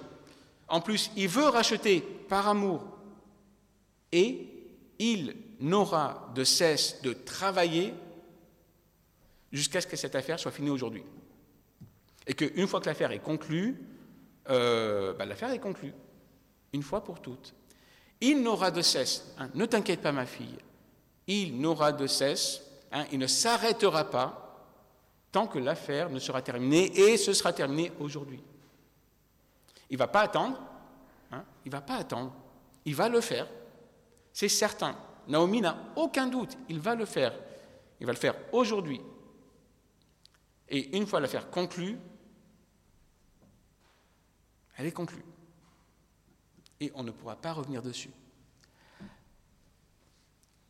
en 0.69 0.79
plus 0.79 1.11
il 1.17 1.27
veut 1.27 1.49
racheter 1.49 1.99
par 1.99 2.47
amour 2.47 2.81
et 4.13 4.47
il 4.97 5.35
n'aura 5.59 6.31
de 6.33 6.45
cesse 6.45 7.01
de 7.01 7.11
travailler 7.11 7.93
jusqu'à 9.51 9.81
ce 9.81 9.87
que 9.87 9.97
cette 9.97 10.15
affaire 10.15 10.39
soit 10.39 10.51
finie 10.51 10.69
aujourd'hui. 10.69 11.03
Et 12.25 12.33
qu'une 12.33 12.65
fois 12.65 12.79
que 12.79 12.85
l'affaire 12.85 13.11
est 13.11 13.19
conclue, 13.19 13.83
euh, 14.49 15.13
bah, 15.15 15.25
l'affaire 15.25 15.51
est 15.51 15.59
conclue, 15.59 15.93
une 16.71 16.83
fois 16.83 17.03
pour 17.03 17.21
toutes. 17.21 17.53
Il 18.21 18.41
n'aura 18.41 18.71
de 18.71 18.81
cesse, 18.81 19.33
hein, 19.37 19.49
ne 19.53 19.65
t'inquiète 19.65 20.01
pas 20.01 20.13
ma 20.13 20.25
fille, 20.25 20.59
il 21.27 21.59
n'aura 21.59 21.91
de 21.91 22.07
cesse, 22.07 22.61
hein, 22.93 23.05
il 23.11 23.19
ne 23.19 23.27
s'arrêtera 23.27 24.09
pas 24.09 24.48
tant 25.31 25.47
que 25.47 25.59
l'affaire 25.59 26.09
ne 26.09 26.19
sera 26.19 26.41
terminée, 26.41 26.91
et 26.97 27.17
ce 27.17 27.33
sera 27.33 27.53
terminé 27.53 27.91
aujourd'hui. 27.99 28.41
Il 29.89 29.93
ne 29.93 29.99
va 29.99 30.07
pas 30.07 30.21
attendre, 30.21 30.59
hein, 31.31 31.43
il 31.65 31.69
ne 31.69 31.71
va 31.71 31.81
pas 31.81 31.95
attendre, 31.95 32.33
il 32.85 32.95
va 32.95 33.09
le 33.09 33.21
faire, 33.21 33.47
c'est 34.33 34.49
certain. 34.49 34.95
Naomi 35.27 35.61
n'a 35.61 35.77
aucun 35.95 36.27
doute, 36.27 36.57
il 36.69 36.79
va 36.79 36.95
le 36.95 37.05
faire. 37.05 37.33
Il 37.99 38.05
va 38.05 38.13
le 38.13 38.17
faire 38.17 38.35
aujourd'hui. 38.51 39.01
Et 40.69 40.95
une 40.97 41.05
fois 41.05 41.19
l'affaire 41.19 41.49
conclue, 41.49 41.97
elle 44.77 44.85
est 44.85 44.91
conclue. 44.91 45.23
Et 46.79 46.91
on 46.95 47.03
ne 47.03 47.11
pourra 47.11 47.35
pas 47.35 47.51
revenir 47.51 47.81
dessus. 47.81 48.11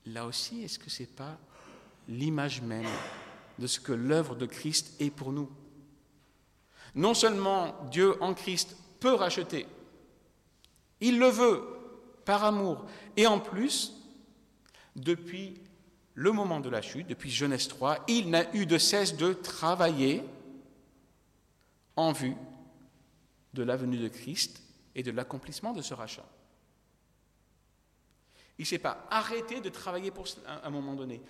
Là 0.08 0.26
aussi, 0.26 0.64
est-ce 0.64 0.80
que 0.80 0.90
ce 0.90 1.04
n'est 1.04 1.10
pas 1.10 1.38
l'image 2.08 2.62
même 2.62 2.88
de 3.60 3.68
ce 3.68 3.80
que 3.80 3.92
l'œuvre 3.92 4.36
de 4.36 4.46
Christ 4.46 4.94
est 5.00 5.12
pour 5.12 5.32
nous. 5.32 5.50
Non 6.96 7.14
seulement 7.14 7.76
Dieu 7.92 8.22
en 8.22 8.34
Christ 8.34 8.76
peut 9.00 9.14
racheter, 9.14 9.68
il 11.02 11.20
le 11.20 11.28
veut 11.28 11.64
par 12.26 12.44
amour, 12.44 12.86
et 13.16 13.28
en 13.28 13.40
plus, 13.40 13.94
depuis 14.96 15.62
le 16.14 16.32
moment 16.32 16.60
de 16.60 16.70
la 16.70 16.82
chute, 16.82 17.08
depuis 17.08 17.32
Genèse 17.32 17.68
3, 17.68 18.04
il 18.08 18.30
n'a 18.30 18.54
eu 18.54 18.66
de 18.66 18.78
cesse 18.78 19.16
de 19.16 19.34
travailler 19.34 20.24
en 21.96 22.12
vue 22.12 22.36
de 23.54 23.64
la 23.64 23.78
venue 23.78 23.98
de 23.98 24.08
Christ 24.08 24.62
et 24.96 25.04
de 25.04 25.12
l'accomplissement 25.12 25.74
de 25.74 25.82
ce 25.82 25.94
rachat. 25.94 26.26
Il 28.58 28.64
ne 28.64 28.68
s'est 28.68 28.80
pas 28.80 29.08
arrêté 29.10 29.62
de 29.62 29.70
travailler 29.70 30.12
pour 30.12 30.28
à 30.46 30.68
un 30.68 30.70
moment 30.70 30.94
donné. 30.94 31.22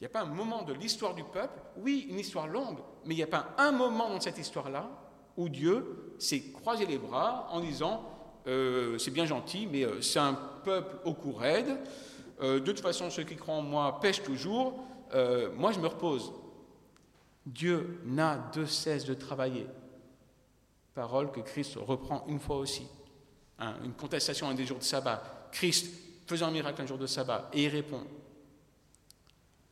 Il 0.00 0.04
n'y 0.04 0.06
a 0.06 0.10
pas 0.10 0.22
un 0.22 0.26
moment 0.32 0.62
de 0.62 0.72
l'histoire 0.72 1.14
du 1.14 1.24
peuple, 1.24 1.60
oui, 1.76 2.06
une 2.08 2.20
histoire 2.20 2.46
longue, 2.46 2.78
mais 3.04 3.14
il 3.14 3.16
n'y 3.16 3.22
a 3.24 3.26
pas 3.26 3.54
un 3.58 3.72
moment 3.72 4.08
dans 4.08 4.20
cette 4.20 4.38
histoire-là 4.38 4.88
où 5.36 5.48
Dieu 5.48 6.14
s'est 6.18 6.52
croisé 6.52 6.86
les 6.86 6.98
bras 6.98 7.48
en 7.50 7.60
disant 7.60 8.04
euh, 8.46 8.96
c'est 8.98 9.10
bien 9.10 9.26
gentil, 9.26 9.66
mais 9.66 9.84
euh, 9.84 10.00
c'est 10.00 10.18
un 10.18 10.34
peuple 10.64 10.96
au 11.04 11.14
cou 11.14 11.32
raide. 11.32 11.78
Euh, 12.40 12.60
de 12.60 12.64
toute 12.64 12.80
façon, 12.80 13.10
ceux 13.10 13.24
qui 13.24 13.36
croient 13.36 13.56
en 13.56 13.62
moi 13.62 14.00
pêchent 14.00 14.22
toujours. 14.22 14.74
moi, 15.56 15.72
je 15.72 15.80
me 15.80 15.86
repose. 15.86 16.32
Dieu 17.44 18.00
n'a 18.04 18.50
de 18.54 18.64
cesse 18.66 19.04
de 19.04 19.14
travailler. 19.14 19.66
Parole 20.94 21.30
que 21.30 21.40
Christ 21.40 21.76
reprend 21.76 22.24
une 22.28 22.38
fois 22.38 22.58
aussi. 22.58 22.86
Hein, 23.58 23.74
une 23.84 23.94
contestation 23.94 24.48
un 24.48 24.54
des 24.54 24.66
jours 24.66 24.78
de 24.78 24.84
sabbat. 24.84 25.48
Christ 25.50 25.90
faisant 26.26 26.48
un 26.48 26.50
miracle 26.50 26.82
un 26.82 26.86
jour 26.86 26.98
de 26.98 27.06
sabbat. 27.06 27.48
Et 27.52 27.64
il 27.64 27.68
répond 27.68 28.02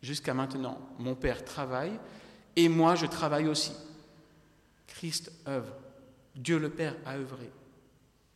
Jusqu'à 0.02 0.34
maintenant, 0.34 0.78
mon 0.98 1.14
Père 1.14 1.44
travaille 1.44 1.98
et 2.54 2.68
moi 2.68 2.94
je 2.94 3.06
travaille 3.06 3.48
aussi. 3.48 3.72
Christ 4.86 5.32
œuvre. 5.46 5.74
Dieu 6.34 6.58
le 6.58 6.70
Père 6.70 6.96
a 7.04 7.16
œuvré. 7.16 7.50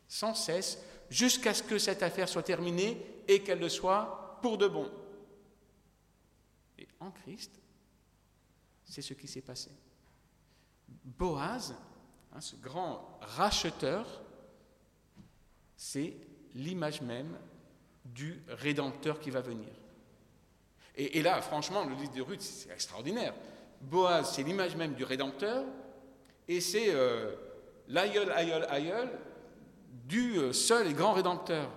Sans 0.09 0.35
cesse, 0.35 0.79
jusqu'à 1.11 1.55
ce 1.55 1.63
que 1.63 1.79
cette 1.79 2.03
affaire 2.03 2.29
soit 2.29 2.43
terminée 2.43 3.23
et 3.29 3.43
qu'elle 3.43 3.61
le 3.61 3.69
soit 3.69 4.39
pour 4.43 4.59
de 4.59 4.67
bon. 4.67 4.91
Et 6.79 6.89
en 6.99 7.11
Christ, 7.11 7.53
c'est 8.85 9.03
ce 9.03 9.15
qui 9.15 9.29
s'est 9.29 9.43
passé. 9.43 9.71
Boaz 11.05 11.75
hein, 12.33 12.41
ce 12.41 12.57
grand 12.57 13.19
racheteur, 13.21 14.23
c'est 15.77 16.17
l'image 16.55 17.01
même 17.01 17.39
du 18.05 18.43
Rédempteur 18.49 19.21
qui 19.21 19.31
va 19.31 19.41
venir. 19.41 19.69
Et, 21.03 21.23
là, 21.23 21.41
franchement, 21.41 21.85
le 21.85 21.95
livre 21.95 22.13
de 22.13 22.21
Ruth, 22.21 22.43
c'est 22.43 22.71
extraordinaire. 22.71 23.33
Boaz, 23.81 24.35
c'est 24.35 24.43
l'image 24.43 24.77
même 24.77 24.93
du 24.93 25.03
Rédempteur, 25.05 25.65
et 26.47 26.61
c'est 26.61 26.91
euh, 26.91 27.35
l'aïeul, 27.89 28.31
aïeul, 28.33 28.67
aïeul 28.69 29.09
du 30.05 30.37
euh, 30.37 30.53
seul 30.53 30.89
et 30.89 30.93
grand 30.93 31.15
Rédempteur. 31.15 31.71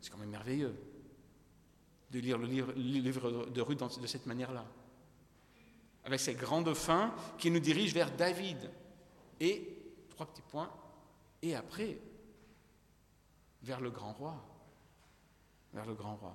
C'est 0.00 0.10
quand 0.10 0.18
même 0.18 0.30
merveilleux 0.30 0.74
de 2.10 2.18
lire 2.18 2.38
le 2.38 2.46
livre, 2.46 3.46
de 3.46 3.60
Ruth 3.60 4.00
de 4.00 4.06
cette 4.08 4.26
manière-là. 4.26 4.66
Avec 6.02 6.18
cette 6.18 6.38
grande 6.38 6.74
fin 6.74 7.14
qui 7.38 7.52
nous 7.52 7.60
dirige 7.60 7.94
vers 7.94 8.10
David. 8.10 8.68
Et, 9.38 9.68
trois 10.08 10.26
petits 10.26 10.42
points, 10.42 10.72
et 11.40 11.54
après, 11.54 11.98
vers 13.62 13.80
le 13.80 13.90
grand 13.90 14.12
roi. 14.12 14.34
Vers 15.72 15.86
le 15.86 15.94
grand 15.94 16.16
roi. 16.16 16.34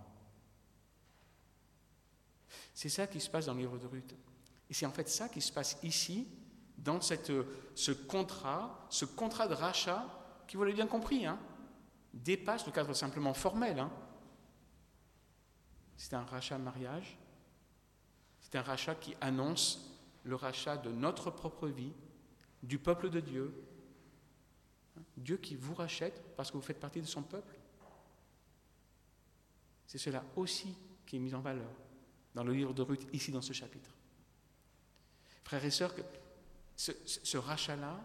C'est 2.76 2.90
ça 2.90 3.08
qui 3.08 3.22
se 3.22 3.30
passe 3.30 3.46
dans 3.46 3.54
le 3.54 3.62
livre 3.62 3.78
de 3.78 3.88
Ruth. 3.88 4.14
Et 4.70 4.74
c'est 4.74 4.86
en 4.86 4.92
fait 4.92 5.08
ça 5.08 5.30
qui 5.30 5.40
se 5.40 5.52
passe 5.52 5.78
ici, 5.82 6.28
dans 6.78 7.00
cette, 7.00 7.32
ce 7.74 7.92
contrat, 7.94 8.86
ce 8.90 9.06
contrat 9.06 9.48
de 9.48 9.54
rachat, 9.54 10.06
qui, 10.46 10.58
vous 10.58 10.64
l'avez 10.64 10.76
bien 10.76 10.86
compris, 10.86 11.26
hein, 11.26 11.40
dépasse 12.14 12.66
le 12.66 12.74
cadre 12.74 12.94
simplement 12.94 13.34
formel. 13.34 13.80
Hein. 13.80 13.90
C'est 15.96 16.14
un 16.16 16.26
rachat 16.26 16.58
mariage, 16.58 17.18
c'est 18.42 18.56
un 18.56 18.62
rachat 18.62 18.96
qui 18.96 19.16
annonce 19.22 19.98
le 20.26 20.36
rachat 20.36 20.76
de 20.76 20.92
notre 20.92 21.32
propre 21.32 21.70
vie, 21.70 21.94
du 22.62 22.78
peuple 22.78 23.10
de 23.10 23.22
Dieu. 23.22 23.54
Dieu 25.16 25.38
qui 25.38 25.56
vous 25.56 25.76
rachète 25.76 26.22
parce 26.36 26.52
que 26.52 26.58
vous 26.58 26.64
faites 26.64 26.80
partie 26.80 27.02
de 27.02 27.08
son 27.08 27.24
peuple. 27.24 27.58
C'est 29.88 29.98
cela 29.98 30.26
aussi 30.36 30.76
qui 31.06 31.16
est 31.16 31.20
mis 31.20 31.34
en 31.34 31.42
valeur 31.42 31.72
dans 32.36 32.44
le 32.44 32.54
livre 32.54 32.74
de 32.74 32.82
Ruth, 32.82 33.08
ici 33.14 33.32
dans 33.32 33.42
ce 33.42 33.54
chapitre. 33.54 33.90
Frères 35.44 35.64
et 35.64 35.72
sœurs, 35.72 35.96
ce, 36.76 37.38
rachat-là 37.38 37.98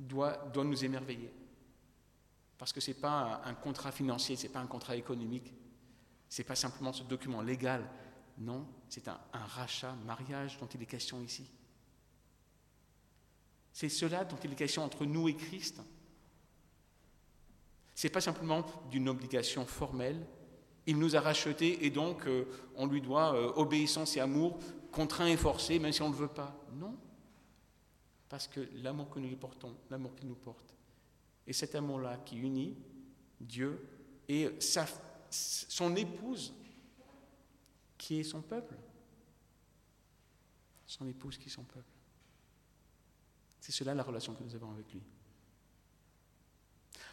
doit, 0.00 0.36
doit 0.52 0.64
nous 0.64 0.84
émerveiller. 0.84 1.32
Parce 2.58 2.72
que 2.72 2.80
ce 2.80 2.90
n'est 2.90 2.96
pas 2.96 3.40
un, 3.44 3.54
contrat 3.54 3.92
financier, 3.92 4.34
ce 4.34 4.42
n'est 4.42 4.52
pas 4.52 4.58
un 4.58 4.66
contrat 4.66 4.96
économique, 4.96 5.52
ce 6.28 6.42
n'est 6.42 6.46
pas 6.46 6.56
simplement 6.56 6.92
ce 6.92 7.04
document 7.04 7.40
légal. 7.40 7.88
Non, 8.38 8.66
c'est 8.88 9.06
un, 9.06 9.20
un 9.32 9.46
rachat, 9.46 9.94
mariage 10.04 10.58
dont 10.58 10.66
il 10.66 10.82
est 10.82 10.86
question 10.86 11.22
ici. 11.22 11.48
C'est 13.72 13.88
cela 13.88 14.24
dont 14.24 14.36
il 14.42 14.52
est 14.52 14.56
question 14.56 14.82
entre 14.82 15.06
nous 15.06 15.28
et 15.28 15.36
Christ. 15.36 15.80
Ce 17.94 18.06
n'est 18.06 18.12
pas 18.12 18.20
simplement 18.20 18.66
d'une 18.90 19.08
obligation 19.08 19.64
formelle, 19.66 20.26
il 20.88 20.98
nous 20.98 21.16
a 21.16 21.20
rachetés 21.20 21.84
et 21.84 21.90
donc 21.90 22.26
euh, 22.26 22.46
on 22.74 22.86
lui 22.86 23.02
doit 23.02 23.34
euh, 23.34 23.52
obéissance 23.56 24.16
et 24.16 24.20
amour, 24.20 24.58
contraint 24.90 25.26
et 25.26 25.36
forcé, 25.36 25.78
même 25.78 25.92
si 25.92 26.00
on 26.00 26.08
ne 26.08 26.14
le 26.14 26.20
veut 26.20 26.28
pas. 26.28 26.58
Non. 26.72 26.96
Parce 28.30 28.48
que 28.48 28.66
l'amour 28.72 29.10
que 29.10 29.18
nous 29.18 29.28
lui 29.28 29.36
portons, 29.36 29.76
l'amour 29.90 30.14
qu'il 30.16 30.28
nous 30.28 30.34
porte, 30.34 30.74
et 31.46 31.52
cet 31.52 31.74
amour-là 31.74 32.16
qui 32.24 32.38
unit 32.38 32.74
Dieu 33.38 33.86
et 34.28 34.48
son 35.30 35.94
épouse, 35.94 36.54
qui 37.98 38.20
est 38.20 38.24
son 38.24 38.40
peuple. 38.40 38.74
Son 40.86 41.06
épouse 41.06 41.36
qui 41.36 41.48
est 41.48 41.52
son 41.52 41.64
peuple. 41.64 41.84
C'est 43.60 43.72
cela 43.72 43.94
la 43.94 44.02
relation 44.02 44.34
que 44.34 44.42
nous 44.42 44.54
avons 44.54 44.70
avec 44.70 44.90
lui. 44.90 45.02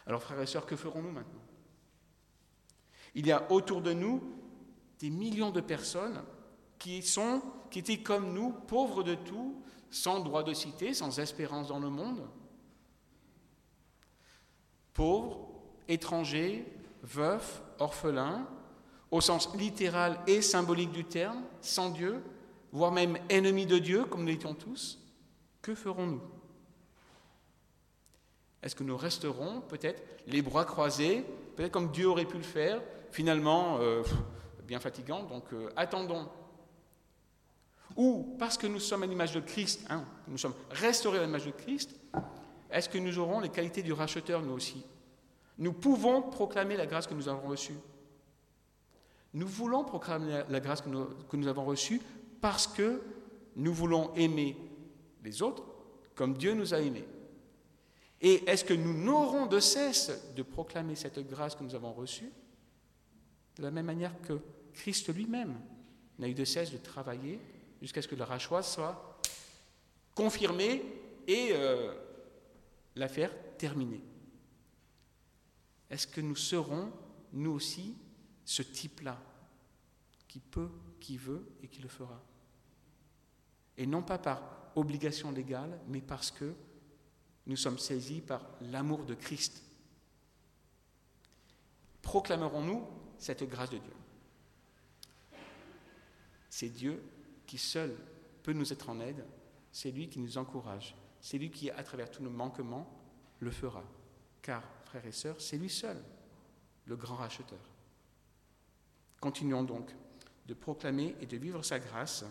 Alors 0.06 0.22
frères 0.22 0.40
et 0.40 0.46
sœurs, 0.46 0.64
que 0.64 0.76
ferons-nous 0.76 1.12
maintenant? 1.12 1.42
Il 3.16 3.26
y 3.26 3.32
a 3.32 3.50
autour 3.50 3.80
de 3.80 3.94
nous 3.94 4.22
des 5.00 5.10
millions 5.10 5.50
de 5.50 5.62
personnes 5.62 6.22
qui 6.78 7.02
sont, 7.02 7.42
qui 7.70 7.78
étaient 7.78 8.02
comme 8.02 8.34
nous, 8.34 8.50
pauvres 8.50 9.02
de 9.02 9.14
tout, 9.14 9.56
sans 9.90 10.20
droit 10.20 10.42
de 10.42 10.52
cité, 10.52 10.92
sans 10.92 11.18
espérance 11.18 11.68
dans 11.68 11.80
le 11.80 11.88
monde. 11.88 12.28
Pauvres, 14.92 15.48
étrangers, 15.88 16.66
veufs, 17.02 17.62
orphelins, 17.78 18.46
au 19.10 19.22
sens 19.22 19.54
littéral 19.54 20.20
et 20.26 20.42
symbolique 20.42 20.92
du 20.92 21.04
terme, 21.04 21.42
sans 21.62 21.88
Dieu, 21.88 22.22
voire 22.70 22.92
même 22.92 23.16
ennemis 23.30 23.66
de 23.66 23.78
Dieu, 23.78 24.04
comme 24.04 24.20
nous 24.20 24.26
l'étions 24.26 24.54
tous, 24.54 24.98
que 25.62 25.74
ferons-nous? 25.74 26.20
Est-ce 28.62 28.74
que 28.74 28.84
nous 28.84 28.96
resterons 28.96 29.62
peut-être 29.62 30.02
les 30.26 30.42
bras 30.42 30.66
croisés, 30.66 31.24
peut-être 31.54 31.72
comme 31.72 31.92
Dieu 31.92 32.08
aurait 32.08 32.26
pu 32.26 32.36
le 32.36 32.42
faire, 32.42 32.82
finalement 33.10 33.78
euh, 33.80 34.02
bien 34.64 34.80
fatigant, 34.80 35.22
donc 35.24 35.52
euh, 35.52 35.70
attendons. 35.76 36.28
Ou 37.96 38.36
parce 38.38 38.58
que 38.58 38.66
nous 38.66 38.80
sommes 38.80 39.04
à 39.04 39.06
l'image 39.06 39.32
de 39.32 39.40
Christ, 39.40 39.86
hein, 39.88 40.04
nous 40.28 40.38
sommes 40.38 40.54
restaurés 40.70 41.18
à 41.18 41.24
l'image 41.24 41.46
de 41.46 41.52
Christ, 41.52 41.98
est-ce 42.70 42.88
que 42.88 42.98
nous 42.98 43.18
aurons 43.18 43.40
les 43.40 43.48
qualités 43.48 43.82
du 43.82 43.92
racheteur 43.92 44.42
nous 44.42 44.52
aussi? 44.52 44.84
Nous 45.58 45.72
pouvons 45.72 46.22
proclamer 46.22 46.76
la 46.76 46.86
grâce 46.86 47.06
que 47.06 47.14
nous 47.14 47.28
avons 47.28 47.48
reçue. 47.48 47.78
Nous 49.32 49.46
voulons 49.46 49.84
proclamer 49.84 50.42
la 50.48 50.60
grâce 50.60 50.80
que 50.80 50.88
nous, 50.88 51.06
que 51.28 51.36
nous 51.36 51.48
avons 51.48 51.64
reçue 51.64 52.00
parce 52.40 52.66
que 52.66 53.02
nous 53.54 53.72
voulons 53.72 54.12
aimer 54.14 54.56
les 55.24 55.42
autres 55.42 55.64
comme 56.14 56.34
Dieu 56.34 56.54
nous 56.54 56.74
a 56.74 56.80
aimés. 56.80 57.06
Et 58.20 58.48
est-ce 58.50 58.64
que 58.64 58.74
nous 58.74 58.94
n'aurons 58.94 59.46
de 59.46 59.60
cesse 59.60 60.32
de 60.34 60.42
proclamer 60.42 60.96
cette 60.96 61.18
grâce 61.28 61.54
que 61.54 61.62
nous 61.62 61.74
avons 61.74 61.92
reçue 61.92 62.30
de 63.56 63.62
la 63.62 63.70
même 63.70 63.86
manière 63.86 64.20
que 64.22 64.38
Christ 64.74 65.12
lui-même 65.14 65.58
n'a 66.18 66.28
eu 66.28 66.34
de 66.34 66.44
cesse 66.44 66.72
de 66.72 66.78
travailler 66.78 67.40
jusqu'à 67.80 68.02
ce 68.02 68.08
que 68.08 68.14
le 68.14 68.24
rachat 68.24 68.62
soit 68.62 69.20
confirmé 70.14 70.82
et 71.26 71.50
euh, 71.52 71.94
l'affaire 72.94 73.32
terminée. 73.58 74.02
Est-ce 75.90 76.06
que 76.06 76.20
nous 76.20 76.36
serons, 76.36 76.92
nous 77.32 77.52
aussi, 77.52 77.96
ce 78.44 78.62
type-là, 78.62 79.20
qui 80.26 80.40
peut, 80.40 80.70
qui 81.00 81.16
veut 81.16 81.46
et 81.62 81.68
qui 81.68 81.80
le 81.80 81.88
fera? 81.88 82.20
Et 83.76 83.86
non 83.86 84.02
pas 84.02 84.18
par 84.18 84.70
obligation 84.74 85.30
légale, 85.30 85.78
mais 85.86 86.00
parce 86.00 86.30
que 86.30 86.54
nous 87.46 87.56
sommes 87.56 87.78
saisis 87.78 88.20
par 88.20 88.42
l'amour 88.60 89.04
de 89.04 89.14
Christ. 89.14 89.62
Proclamerons-nous 92.02 92.84
cette 93.18 93.44
grâce 93.44 93.70
de 93.70 93.78
Dieu. 93.78 93.92
C'est 96.50 96.68
Dieu 96.68 97.02
qui 97.46 97.58
seul 97.58 97.96
peut 98.42 98.52
nous 98.52 98.72
être 98.72 98.88
en 98.88 99.00
aide, 99.00 99.24
c'est 99.72 99.90
lui 99.90 100.08
qui 100.08 100.18
nous 100.18 100.38
encourage, 100.38 100.96
c'est 101.20 101.38
lui 101.38 101.50
qui, 101.50 101.70
à 101.70 101.82
travers 101.82 102.10
tous 102.10 102.22
nos 102.22 102.30
manquements, 102.30 102.88
le 103.40 103.50
fera. 103.50 103.84
Car, 104.42 104.62
frères 104.84 105.06
et 105.06 105.12
sœurs, 105.12 105.40
c'est 105.40 105.58
lui 105.58 105.68
seul, 105.68 106.02
le 106.86 106.96
grand 106.96 107.16
racheteur. 107.16 107.58
Continuons 109.20 109.64
donc 109.64 109.90
de 110.46 110.54
proclamer 110.54 111.16
et 111.20 111.26
de 111.26 111.36
vivre 111.36 111.62
sa 111.62 111.78
grâce 111.78 112.24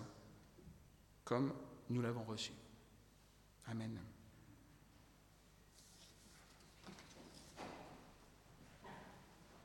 comme 1.24 1.54
nous 1.90 2.02
l'avons 2.02 2.24
reçue. 2.24 2.54
Amen. 3.68 4.00